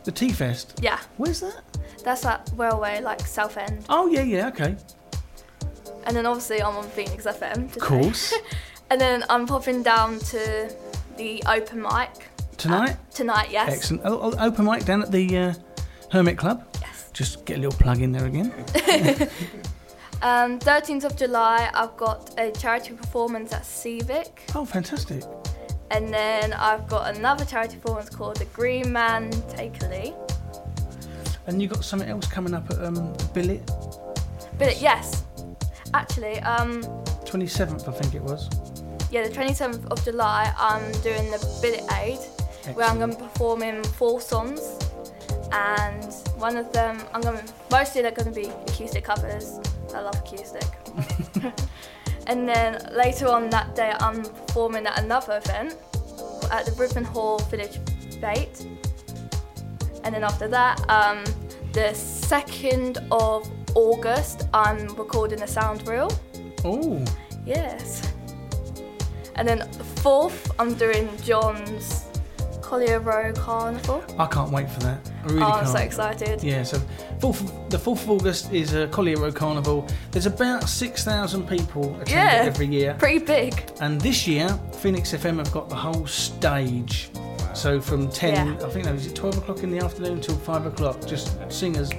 [0.05, 0.81] The Tea Fest.
[0.83, 0.99] Yeah.
[1.17, 1.63] Where's that?
[2.03, 3.85] That's at Railway, like South End.
[3.89, 4.77] Oh yeah, yeah, okay.
[6.05, 7.77] And then obviously I'm on Phoenix FM.
[7.77, 8.35] Of course.
[8.91, 10.75] and then I'm popping down to
[11.17, 12.97] the open mic Tonight.
[13.13, 13.51] tonight.
[13.51, 13.73] Yes.
[13.73, 14.03] Excellent.
[14.05, 15.55] Oh, oh, open mic down at the uh,
[16.11, 16.68] Hermit Club.
[17.13, 18.53] Just get a little plug in there again.
[20.21, 24.43] Um, 13th of July, I've got a charity performance at Civic.
[24.53, 25.23] Oh, fantastic.
[25.93, 30.17] And then I've got another charity performance called The Green Man Takeley.
[31.47, 33.65] And you got something else coming up at um, Billet,
[34.59, 35.23] But yes,
[35.95, 36.83] actually, um,
[37.25, 38.51] 27th, I think it was.
[39.13, 42.19] yeah, the 27th of July, I'm doing the Billet Aid,
[42.75, 44.61] where I'm going to be performing four songs.
[45.53, 49.59] And one of them, I'm going to, mostly they're going to be acoustic covers.
[49.95, 50.65] I love acoustic.
[52.27, 55.77] and then later on that day, I'm performing at another event
[56.51, 57.79] at the Ripon Hall Village
[58.21, 58.67] Bait.
[60.05, 61.25] And then after that, um,
[61.73, 66.11] the 2nd of August, I'm recording a sound reel.
[66.65, 67.05] Oh.
[67.47, 68.13] Yes.
[69.37, 72.08] And then the 4th, I'm doing Jon's
[72.69, 74.05] Collier Row Carnival.
[74.19, 75.01] I can't wait for that.
[75.23, 75.67] I really oh, can't.
[75.67, 76.43] I'm so excited.
[76.45, 76.77] Yeah, so
[77.19, 79.89] 4th, the 4th of August is a Collier Row Carnival.
[80.11, 82.95] There's about 6,000 people attend Yeah, it every year.
[82.99, 83.73] Pretty big.
[83.81, 87.09] And this year, Phoenix FM have got the whole stage.
[87.55, 88.67] So from 10, Yeah.
[88.67, 91.91] I think that was it 12 o'clock in the afternoon until 5 o'clock, just singers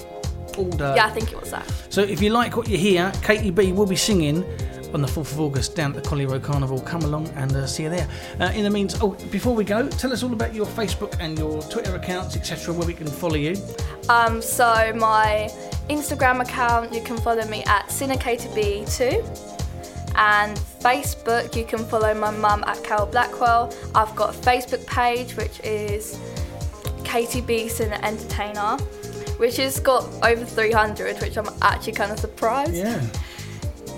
[0.55, 0.93] all day.
[0.97, 1.65] Yeah, I think it was that.
[1.89, 4.45] So if you like what you hear, Katie B will be singing
[4.93, 6.79] on the 4th of August down at the Collier Row Carnival.
[6.81, 8.07] Come along and uh, see you there.
[8.39, 11.37] Uh, in the meantime, oh, before we go, tell us all about your Facebook and
[11.37, 13.55] your Twitter accounts, etc., where we can follow you.
[14.09, 15.49] Um, so my
[15.89, 19.55] Instagram account, you can follow me at CineKTB2.
[20.15, 23.73] And Facebook, you can follow my mum at Carol Blackwell.
[23.95, 26.19] I've got a Facebook page which is
[27.03, 28.77] KTB Cine Entertainer,
[29.37, 32.75] which has got over 300, which I'm actually kind of surprised.
[32.75, 33.01] Yeah.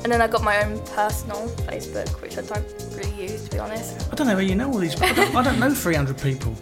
[0.03, 2.65] And then I got my own personal Facebook, which I don't
[2.95, 4.11] really use to be honest.
[4.11, 4.99] I don't know where you know all these.
[4.99, 6.56] I don't, I don't know 300 people.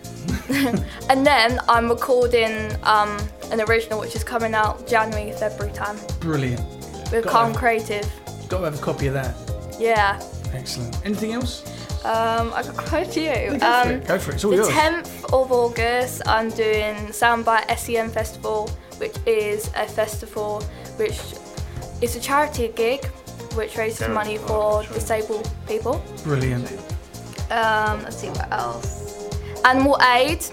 [1.10, 3.18] And then I'm recording um,
[3.52, 6.62] an original which is coming out January, February time Brilliant.
[7.12, 8.06] with Got Calm to- Creative.
[8.50, 9.36] Got to have a copy of that.
[9.80, 10.22] Yeah.
[10.54, 11.04] Excellent.
[11.06, 11.64] Anything else?
[12.06, 13.24] Um, I got quite a few.
[13.24, 14.08] Yeah, go for um, it.
[14.08, 14.36] Go for it.
[14.36, 14.70] It's all the yours.
[14.70, 20.62] 10th of August, I'm doing Soundbite SEM Festival, which is a festival
[20.98, 21.20] which
[22.02, 23.10] is a charity gig
[23.60, 26.02] which raises Very money for disabled people.
[26.24, 26.72] Brilliant.
[27.52, 29.30] Um, let's see what else.
[29.66, 30.46] Animal Aid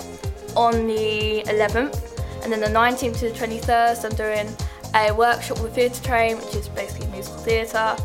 [0.57, 1.97] on the 11th,
[2.43, 4.49] and then the 19th to the 23rd, I'm doing
[4.95, 7.97] a workshop with Theatre Train, which is basically musical theatre,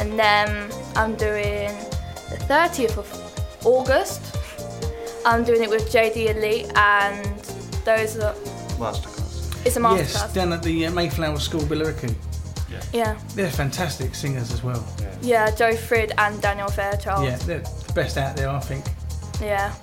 [0.00, 1.70] and then I'm doing
[2.32, 3.08] the 30th of
[3.64, 4.36] August.
[5.24, 7.24] I'm doing it with JD Elite, and
[7.84, 8.34] those are
[8.82, 9.66] Masterclass.
[9.66, 9.98] it's a masterclass.
[9.98, 12.12] Yes, down at the uh, Mayflower School, Billericay.
[12.92, 14.84] Yeah, They're fantastic singers as well.
[15.22, 17.24] yeah, Joe Frid and Daniel Fairchild.
[17.24, 18.84] Yeah, they're the best out there, I think.
[19.40, 19.74] yeah.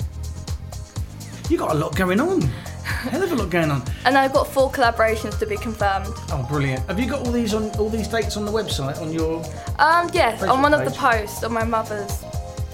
[1.50, 2.42] You got a lot going on.
[2.42, 3.84] Hell of a lot going on.
[4.06, 6.08] And I've got four collaborations to be confirmed.
[6.32, 6.88] Oh, brilliant!
[6.88, 9.44] Have you got all these on all these dates on the website on your?
[9.78, 12.24] Um, yes, on Facebook one of the posts on my mother's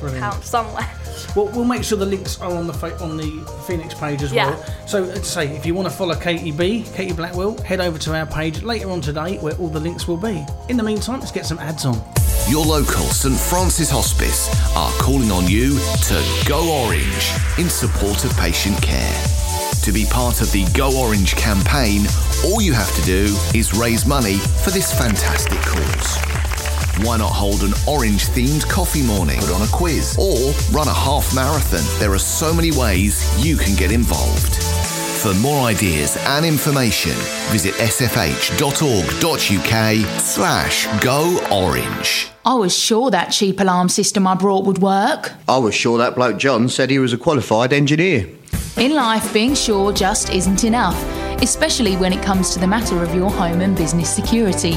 [0.02, 0.26] Brilliant.
[0.26, 0.90] account somewhere.
[1.36, 3.30] Well, we'll make sure the links are on the fa- on the
[3.68, 4.48] Phoenix page as Yeah.
[4.50, 4.66] well.
[4.86, 8.16] So, uh, say if you want to follow Katie B, Katie Blackwell, head over to
[8.18, 10.46] our page later on today where all the links will be.
[10.68, 12.02] In the meantime, let's get some ads on.
[12.50, 18.36] Your local St Francis Hospice are calling on you to go orange in support of
[18.38, 19.14] patient care.
[19.84, 22.06] To be part of the Go Orange campaign,
[22.46, 26.31] all you have to do is raise money for this fantastic cause.
[27.04, 30.94] Why not hold an orange themed coffee morning, put on a quiz, or run a
[30.94, 31.82] half marathon?
[32.00, 34.62] There are so many ways you can get involved.
[35.22, 37.14] For more ideas and information,
[37.50, 38.62] visit sfh.org.uk
[40.22, 42.30] slash go orange.
[42.46, 45.34] I was sure that cheap alarm system I brought would work.
[45.48, 48.30] I was sure that bloke John said he was a qualified engineer.
[48.78, 50.96] In life, being sure just isn't enough,
[51.42, 54.76] especially when it comes to the matter of your home and business security.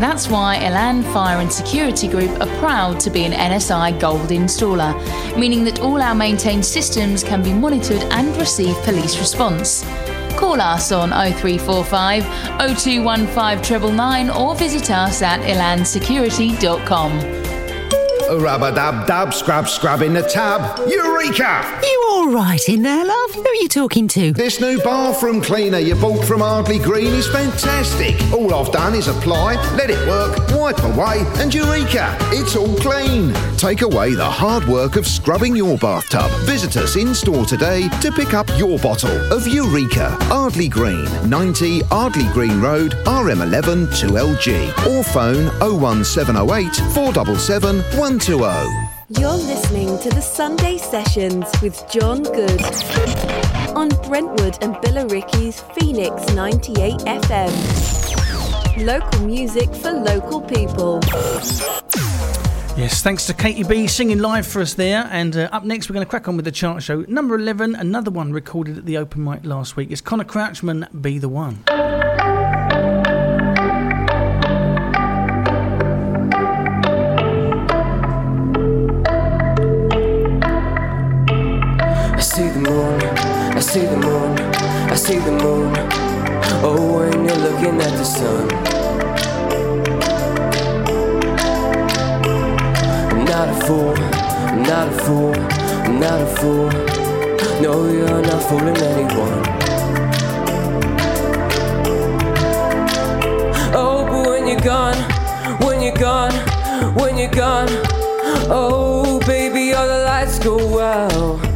[0.00, 4.94] That's why Elan Fire and Security Group are proud to be an NSI Gold installer,
[5.38, 9.84] meaning that all our maintained systems can be monitored and receive police response.
[10.36, 12.24] Call us on 0345
[12.76, 17.53] 0215 999 or visit us at elansecurity.com.
[18.30, 20.78] Rubber dub dub, scrub scrub in the tub.
[20.88, 21.80] Eureka!
[21.82, 23.34] You all right in there, love?
[23.34, 24.32] Who are you talking to?
[24.32, 28.16] This new bathroom cleaner you bought from Ardleigh Green is fantastic.
[28.32, 32.16] All I've done is apply, let it work, wipe away, and Eureka!
[32.32, 33.32] It's all clean.
[33.56, 36.30] Take away the hard work of scrubbing your bathtub.
[36.46, 41.82] Visit us in store today to pick up your bottle of Eureka Ardleigh Green, 90
[41.90, 47.82] Ardleigh Green Road, RM11 2LG, or phone 01708 477
[48.14, 49.20] 120.
[49.20, 52.62] You're listening to the Sunday Sessions with Jon Good
[53.74, 58.86] on Brentwood and Billericay's Phoenix 98 FM.
[58.86, 61.00] Local music for local people.
[62.76, 65.08] Yes, thanks to Katie B singing live for us there.
[65.10, 67.04] And uh, up next, we're going to crack on with the chart show.
[67.08, 69.90] Number 11, another one recorded at the open mic last week.
[69.90, 71.64] It's Connor Crouchman, Be the One.
[83.64, 84.38] See the moon,
[84.92, 85.72] I see the moon.
[86.62, 88.50] Oh, when you're looking at the sun.
[93.10, 95.34] I'm not a fool, I'm not a fool,
[95.86, 96.68] I'm not a fool.
[97.62, 99.42] No, you're not fooling anyone.
[103.74, 104.98] Oh, but when you're gone,
[105.64, 106.34] when you're gone,
[106.94, 107.70] when you're gone.
[108.50, 111.53] Oh, baby, all the lights go out.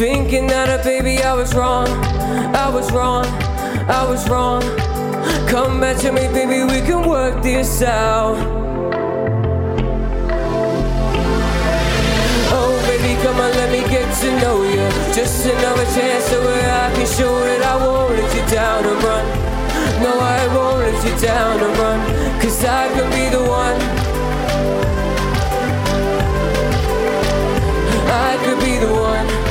[0.00, 1.86] Thinking that, uh, baby, I was wrong.
[2.56, 3.26] I was wrong.
[3.84, 4.62] I was wrong.
[5.46, 8.38] Come back to me, baby, we can work this out.
[12.48, 14.88] Oh, baby, come on, let me get to know you.
[15.12, 19.02] Just another chance so where I can show that I won't let you down and
[19.04, 19.26] run.
[20.00, 22.40] No, I won't let you down and run.
[22.40, 23.76] Cause I could be the one.
[28.08, 29.49] I could be the one.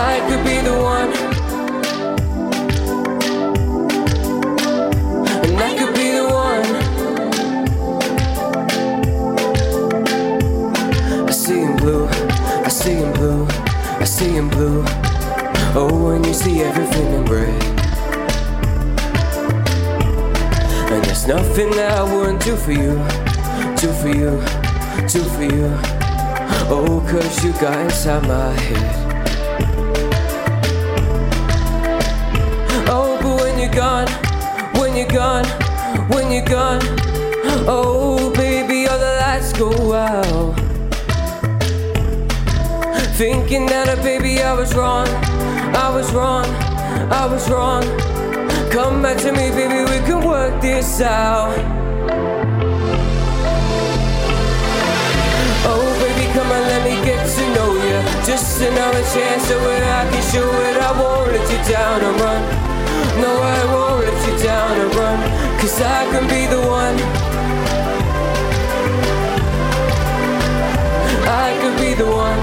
[0.00, 1.12] I could be the one.
[5.44, 6.66] And I could be the one.
[11.26, 12.06] I see him blue.
[12.06, 13.46] I see him blue.
[13.98, 14.84] I see him blue.
[15.74, 17.62] Oh, when you see everything in red.
[20.92, 22.94] And there's nothing that I wouldn't do for you.
[23.80, 24.40] Do for you.
[25.08, 25.76] Do for you.
[26.70, 29.07] Oh, cause you got inside my head.
[35.10, 35.44] You're gone,
[36.08, 36.80] when you're gone,
[37.66, 40.54] oh, baby, all the lights go out.
[43.16, 45.08] Thinking that, uh, baby, I was wrong,
[45.74, 46.46] I was wrong,
[47.10, 47.82] I was wrong.
[48.70, 51.56] Come back to me, baby, we can work this out.
[55.64, 58.26] Oh, baby, come on, let me get to know you.
[58.26, 60.76] Just another chance so where I can show it.
[60.76, 62.42] I won't let you down and run.
[63.20, 63.88] No, I won't
[64.28, 65.18] you down and run.
[65.60, 66.96] Cause I can be the one.
[71.28, 72.40] I could be the one.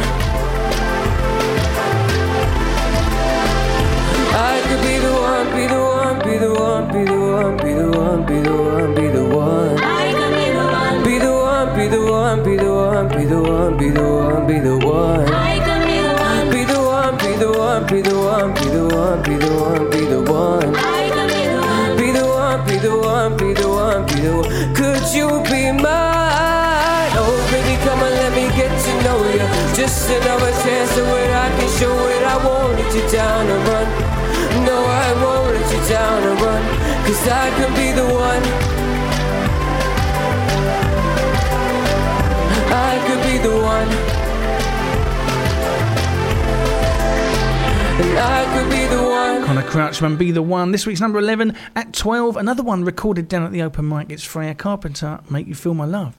[4.37, 7.73] I could be the one, be the one, be the one, be the one, be
[7.73, 9.79] the one, be the one, be the one.
[9.79, 11.03] I could be the one.
[11.03, 14.47] Be the one, be the one, be the one, be the one, be the one,
[14.47, 15.27] be the one.
[15.29, 16.51] I could be the one.
[16.51, 19.23] Be the one, be the one, be the one, be the one, be the one,
[19.23, 19.45] be the one.
[19.45, 19.89] Be the one.
[19.91, 20.94] Be the one,
[22.57, 24.75] one, be the one, be the one, be the one.
[24.75, 27.11] Could you be mine?
[27.19, 29.43] Oh, baby, come on, let me get to know you.
[29.75, 32.23] Just another chance so that I can show it.
[32.23, 33.87] I won't let you down and run.
[34.65, 36.63] No, I won't let you down and run.
[37.05, 38.43] Cause I can be the one.
[42.71, 44.15] I could be the one.
[47.97, 49.45] And I could be the one.
[49.45, 50.71] Connor Crouchman, be the one.
[50.71, 54.11] This week's number 11 at 12, another one recorded down at the open mic.
[54.11, 56.15] It's Freya Carpenter, Make You Feel My Love.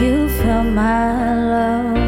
[0.00, 2.05] you felt my love.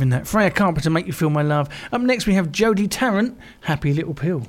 [0.00, 0.26] loving that.
[0.26, 1.68] Freya Carpenter, Make You Feel My Love.
[1.92, 4.46] Up next, we have Jodie Tarrant, Happy Little Pill.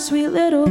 [0.00, 0.66] sweet little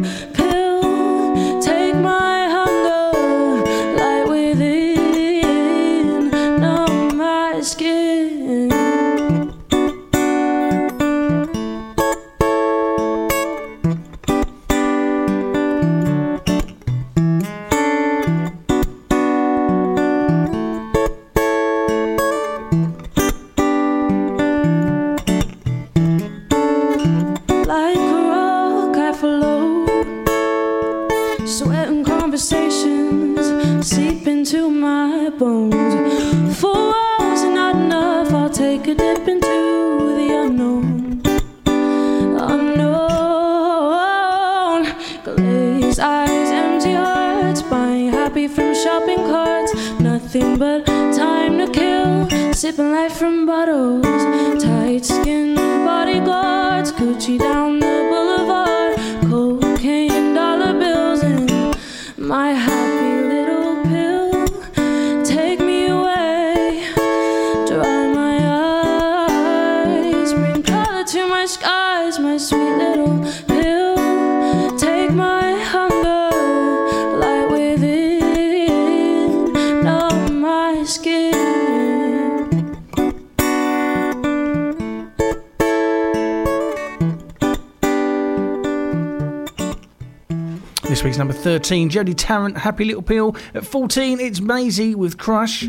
[91.70, 93.36] 13, Jodie Tarrant, Happy Little Pill.
[93.54, 95.66] At 14, it's Maisie with Crush.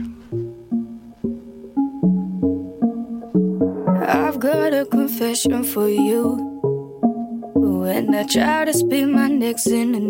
[4.08, 6.38] I've got a confession for you.
[7.54, 10.00] When I try to spin my necks in a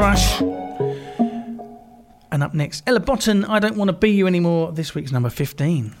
[0.00, 0.40] Crush.
[2.32, 5.28] And up next, Ella Botton, I Don't Want to Be You Anymore, this week's number
[5.28, 5.94] 15.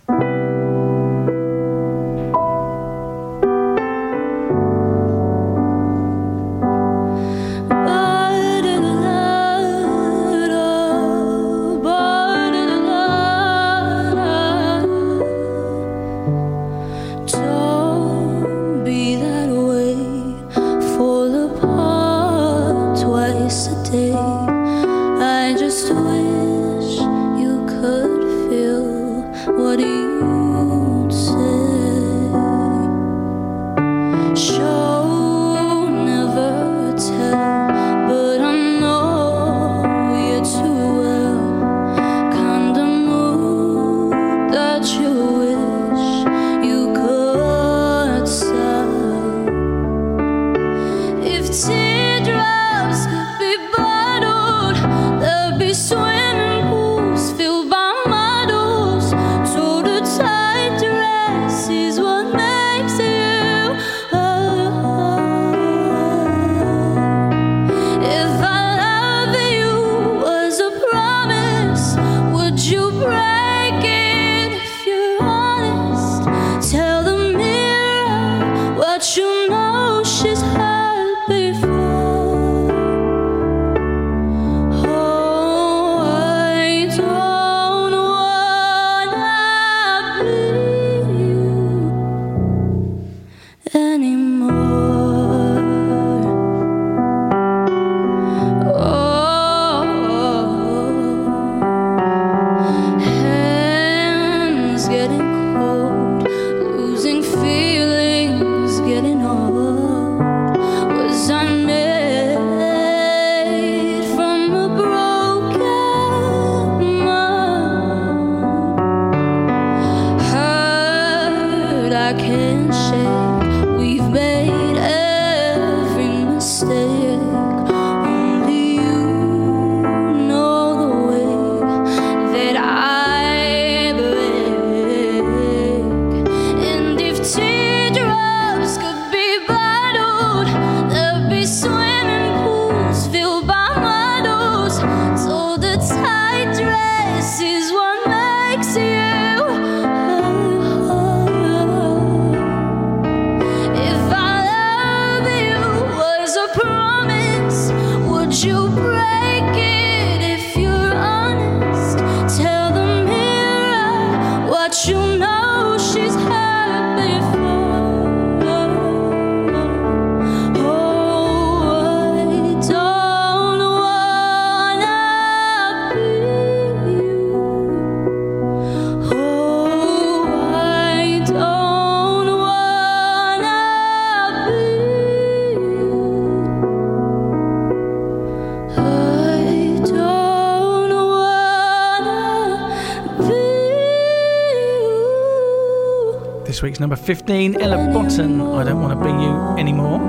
[196.90, 200.00] number 15, Ella Botton, I Don't Want to Be You Anymore.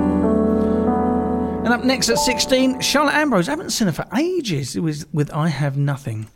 [1.64, 3.48] And up next at 16, Charlotte Ambrose.
[3.48, 4.74] I haven't seen her for ages.
[4.74, 6.26] It was with I Have Nothing.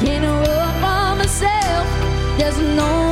[0.00, 1.86] can't run for myself.
[2.38, 3.05] There's no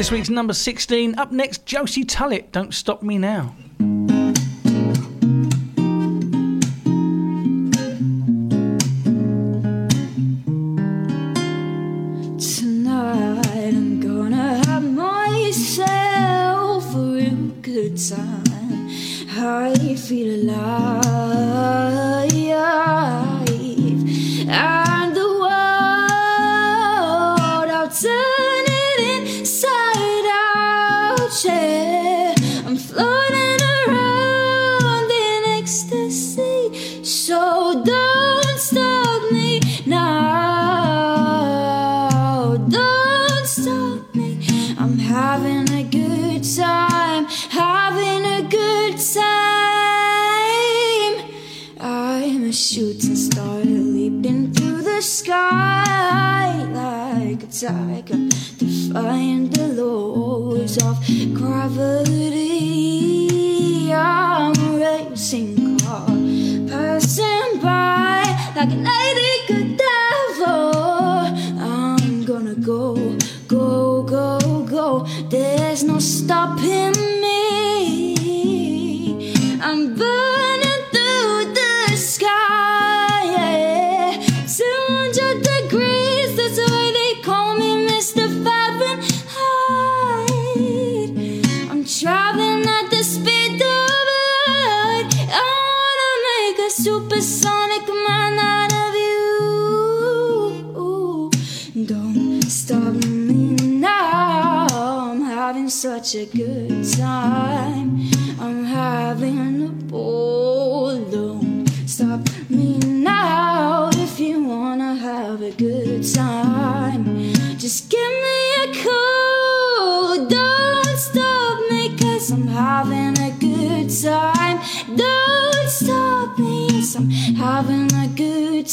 [0.00, 1.18] this week's number 16.
[1.18, 3.54] Up next, Josie Tullet, Don't Stop Me Now.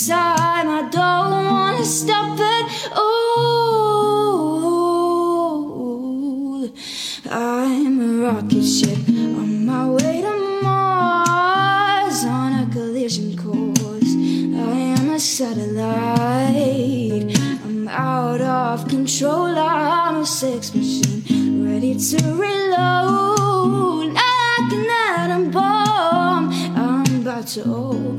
[0.06, 0.70] time.
[0.70, 2.90] I don't wanna stop it.
[2.94, 3.10] Oh,
[7.32, 14.14] I'm a rocket ship on my way to Mars on a collision course.
[14.14, 15.76] I am a satellite.
[17.66, 19.58] I'm out of control.
[19.58, 24.14] I'm a sex machine ready to reload.
[24.14, 27.64] Like an atom bomb, I'm about to.
[27.66, 28.18] Oh,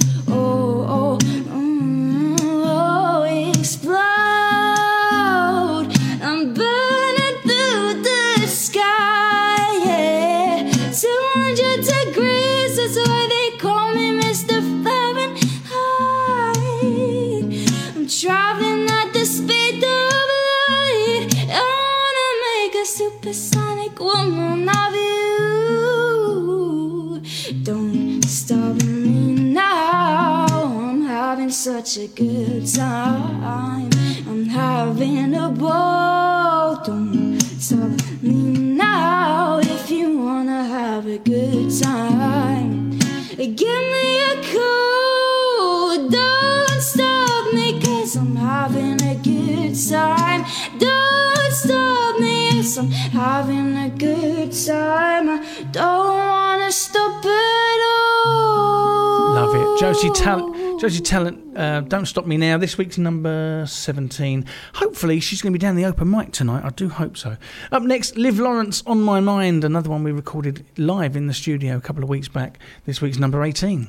[31.88, 33.90] such a good time.
[34.28, 36.82] I'm having a ball.
[36.84, 38.32] Don't stop me
[38.76, 42.98] now if you wanna have a good time.
[43.38, 46.08] Give me a call.
[46.10, 50.44] Don't stop me, cause I'm having a good time.
[50.78, 55.30] Don't stop me, cause I'm having a good time.
[55.30, 55.42] I
[55.72, 59.34] don't wanna stop it all.
[59.38, 59.80] Love it.
[59.80, 60.57] Josie, Tullet.
[60.78, 62.56] Josie Tullet, uh, Don't Stop Me Now.
[62.56, 64.44] This week's number 17.
[64.74, 66.64] Hopefully, she's going to be down the open mic tonight.
[66.64, 67.36] I do hope so.
[67.72, 71.76] Up next, Liv Lawrence on My Mind, another one we recorded live in the studio
[71.76, 72.60] a couple of weeks back.
[72.84, 73.88] This week's number 18.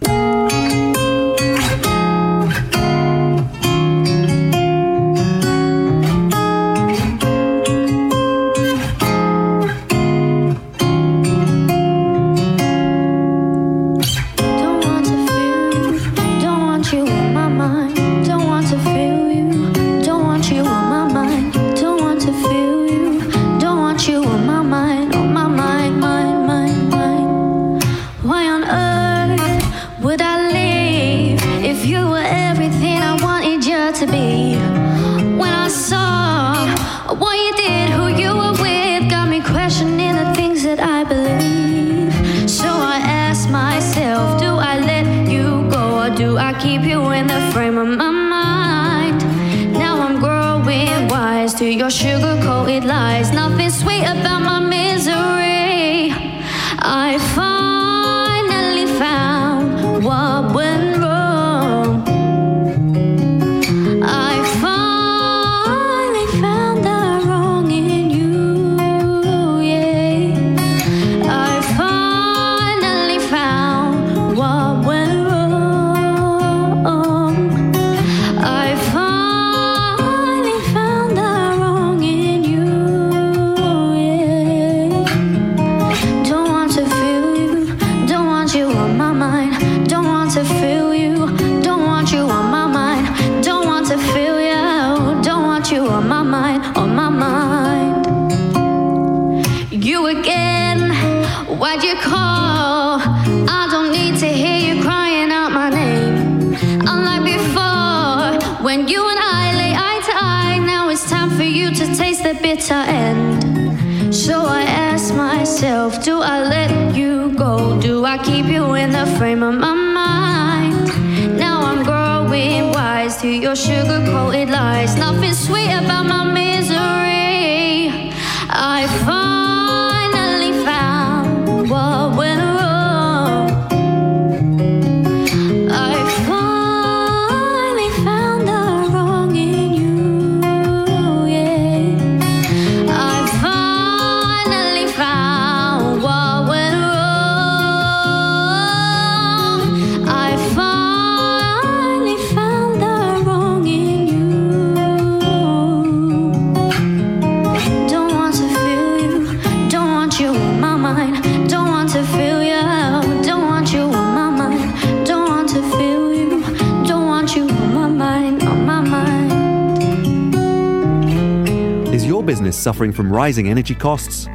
[172.70, 174.26] Suffering from rising energy costs?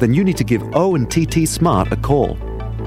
[0.00, 2.38] Then you need to give O and TT Smart a call.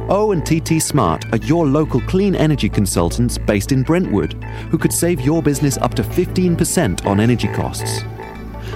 [0.09, 4.33] O and TT Smart are your local clean energy consultants based in Brentwood
[4.71, 8.01] who could save your business up to 15% on energy costs.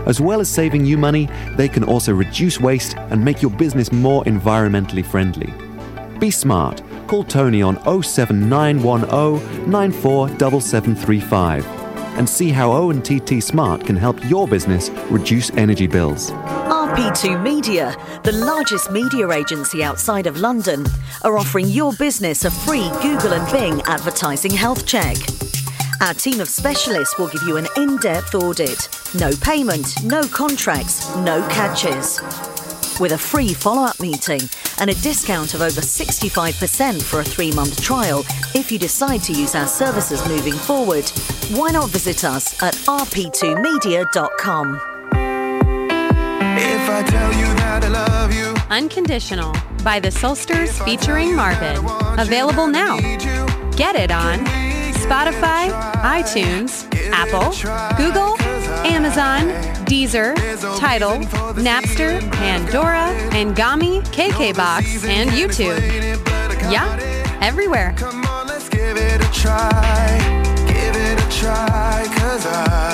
[0.05, 1.27] As well as saving you money,
[1.57, 5.51] they can also reduce waste and make your business more environmentally friendly.
[6.19, 6.83] Be smart.
[7.07, 11.80] Call Tony on 07910 947735
[12.21, 16.29] and see how O&TT Smart can help your business reduce energy bills.
[16.29, 20.85] RP2 Media, the largest media agency outside of London,
[21.23, 25.17] are offering your business a free Google and Bing advertising health check.
[26.01, 28.87] Our team of specialists will give you an in depth audit.
[29.15, 32.21] No payment, no contracts, no catches.
[32.99, 34.41] With a free follow up meeting
[34.77, 38.23] and a discount of over 65% for a three month trial
[38.53, 41.11] if you decide to use our services moving forward,
[41.57, 44.81] why not visit us at rp2media.com?
[46.57, 49.53] If I tell you that I love you, Unconditional
[49.83, 51.77] by the Solsters featuring Marvin.
[52.19, 52.97] Available now.
[53.75, 54.39] Get it on
[54.95, 55.69] Spotify,
[56.03, 57.51] iTunes, Apple,
[57.97, 58.39] Google,
[58.87, 59.49] Amazon,
[59.85, 60.35] Deezer,
[60.79, 61.19] Tidal,
[61.55, 65.79] Napster, Pandora, Anghami, KKBox, and YouTube.
[66.71, 66.97] Yeah,
[67.41, 67.93] everywhere.
[71.41, 72.07] Try.
[72.15, 72.91] Cause I.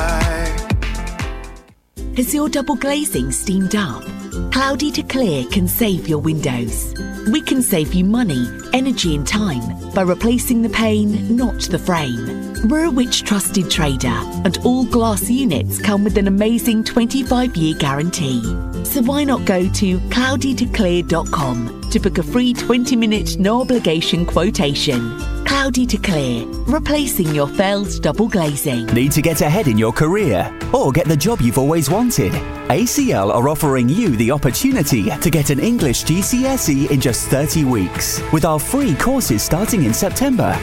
[2.16, 4.04] Has your double glazing steamed up?
[4.52, 6.94] Cloudy to Clear can save your windows.
[7.32, 12.54] We can save you money, energy, and time by replacing the pane, not the frame.
[12.68, 17.76] We're a Which trusted trader, and all glass units come with an amazing 25 year
[17.78, 18.42] guarantee.
[18.84, 25.18] So why not go to cloudytoclear.com to book a free 20 minute no obligation quotation?
[25.46, 28.86] Cloudy to Clear, replacing your failed double glazing.
[28.88, 32.34] Need to get ahead in your career or get the job you've always wanted?
[32.70, 38.22] ACL are offering you the opportunity to get an English GCSE in just 30 weeks
[38.32, 40.58] with our free courses starting in September.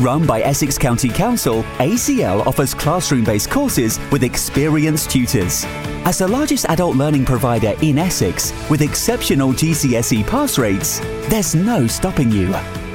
[0.00, 5.66] Run by Essex County Council, ACL offers classroom based courses with experienced tutors.
[6.04, 10.98] As the largest adult learning provider in Essex with exceptional GCSE pass rates,
[11.28, 12.52] there's no stopping you.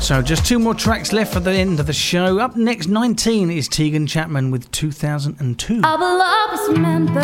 [0.00, 2.40] So just two more tracks left for the end of the show.
[2.40, 5.82] Up next, 19 is Tegan Chapman with 2002.
[5.84, 7.20] I will always remember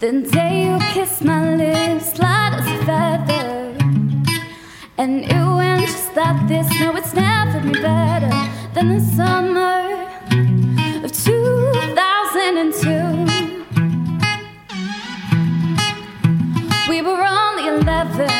[0.00, 3.55] the day you kissed my lips, light as a feather.
[4.98, 6.66] And it went just like this.
[6.80, 8.30] No, it's never been better
[8.72, 9.92] than the summer
[11.04, 12.88] of 2002.
[16.88, 18.30] We were only 11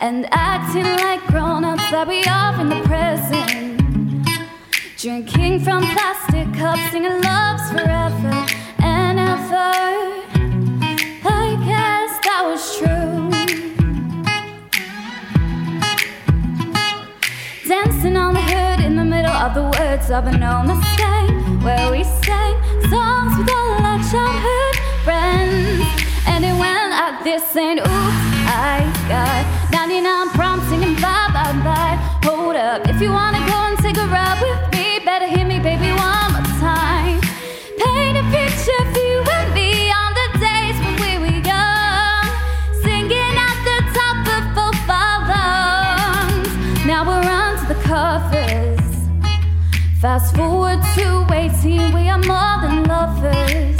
[0.00, 3.80] and acting like grown ups that we are in the present.
[4.98, 8.46] Drinking from plastic cups, singing loves forever
[8.82, 9.72] and ever.
[11.24, 13.09] I guess that was true.
[17.84, 21.32] Dancing on the hood in the middle of the words of an old mistake,
[21.64, 22.54] where we sang
[22.92, 25.80] songs with all our childhood friends.
[26.26, 31.96] And it went like this and oops, I got 99 prompts singing bye bye bye.
[32.28, 35.58] Hold up, if you wanna go and take a ride with me, better hear me,
[35.58, 36.29] baby, one
[50.00, 53.76] Fast forward to 18, we are more than lovers.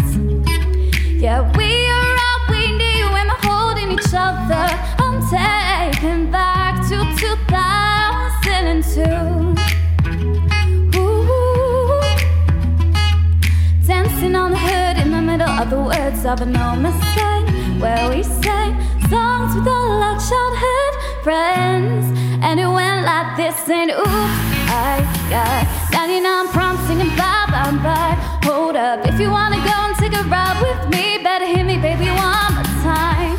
[1.19, 4.69] Yeah, we are all we need when we're holding each other.
[4.99, 9.01] I'm taken back to 2002.
[10.99, 12.01] Ooh.
[13.87, 17.49] Dancing on the hood in the middle of the words of an old mistake.
[17.81, 18.79] Where we sang
[19.09, 20.95] songs with all our childhood
[21.25, 22.30] friends.
[22.43, 24.09] And it went like this and oops,
[24.73, 28.17] I got 99 prompts singing bye bye bye.
[28.45, 31.77] Hold up, if you wanna go and take a ride with me, better hear me,
[31.77, 33.37] baby, one more time.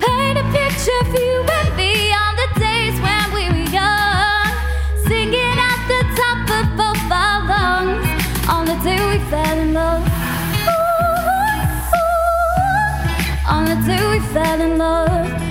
[0.00, 4.50] Paint a picture for you and me on the days when we were young,
[5.06, 8.06] singing at the top of both our lungs
[8.48, 10.02] on the day we fell in love.
[13.48, 15.41] On the day we fell in love.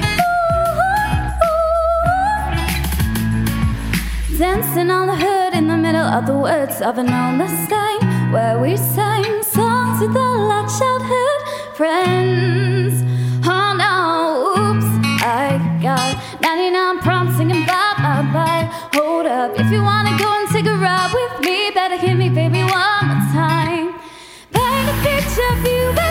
[4.42, 8.00] Dancing on the hood in the middle of the woods of an old Mustang
[8.34, 11.42] Where we sang songs with our childhood
[11.78, 13.04] friends.
[13.46, 14.90] Oh no, oops,
[15.22, 18.66] I got 99 prompts singing bye bye bye
[18.96, 22.30] Hold up, if you wanna go and take a ride with me Better hear me
[22.30, 23.94] baby one more time.
[24.52, 26.11] Paint a picture of you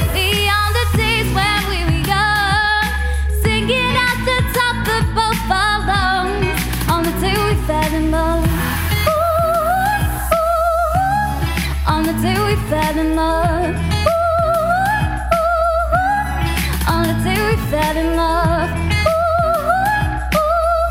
[12.01, 14.15] On the day we fell in love Ooh,
[15.93, 16.09] ooh,
[16.89, 19.61] On the day we fell in love Ooh,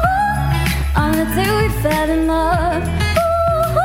[0.05, 3.81] ooh, On the day we fell in love Ooh,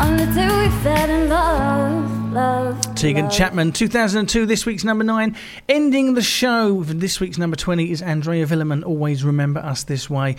[0.00, 5.04] ooh, On the day we fell in love Love Tegan Chapman, 2002, this week's number
[5.04, 5.36] nine.
[5.68, 8.84] Ending the show with this week's number 20 is Andreea Viliman.
[8.84, 10.34] Always remember us this way.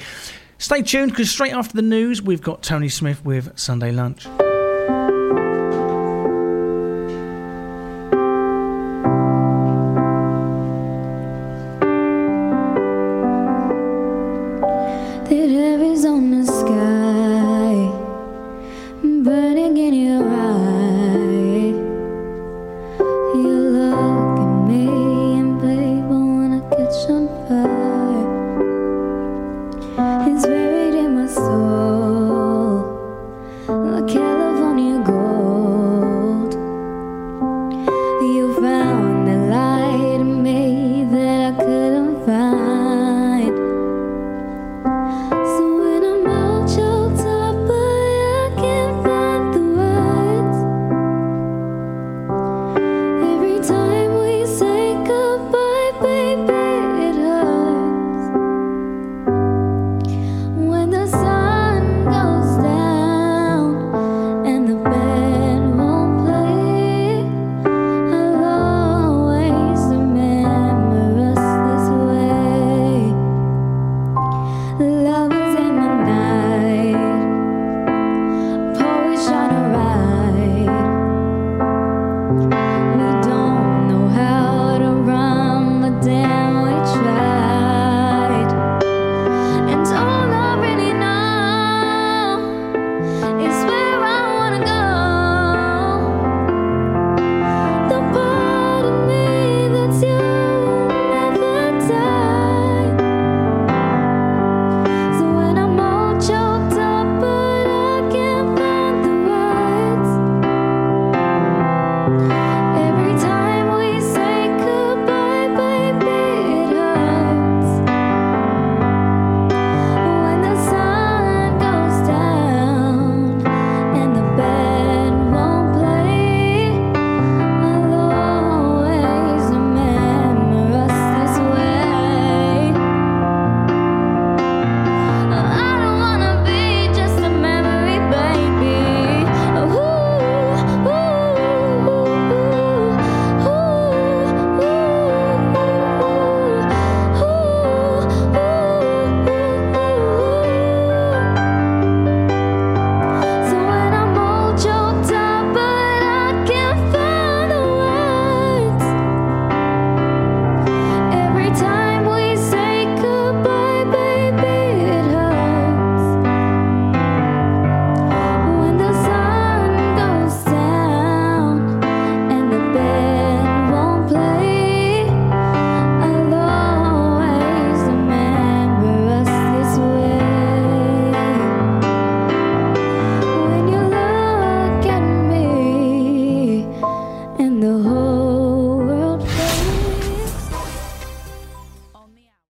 [0.57, 4.27] Stay tuned because straight after the news, we've got Tony Smith with Sunday Lunch.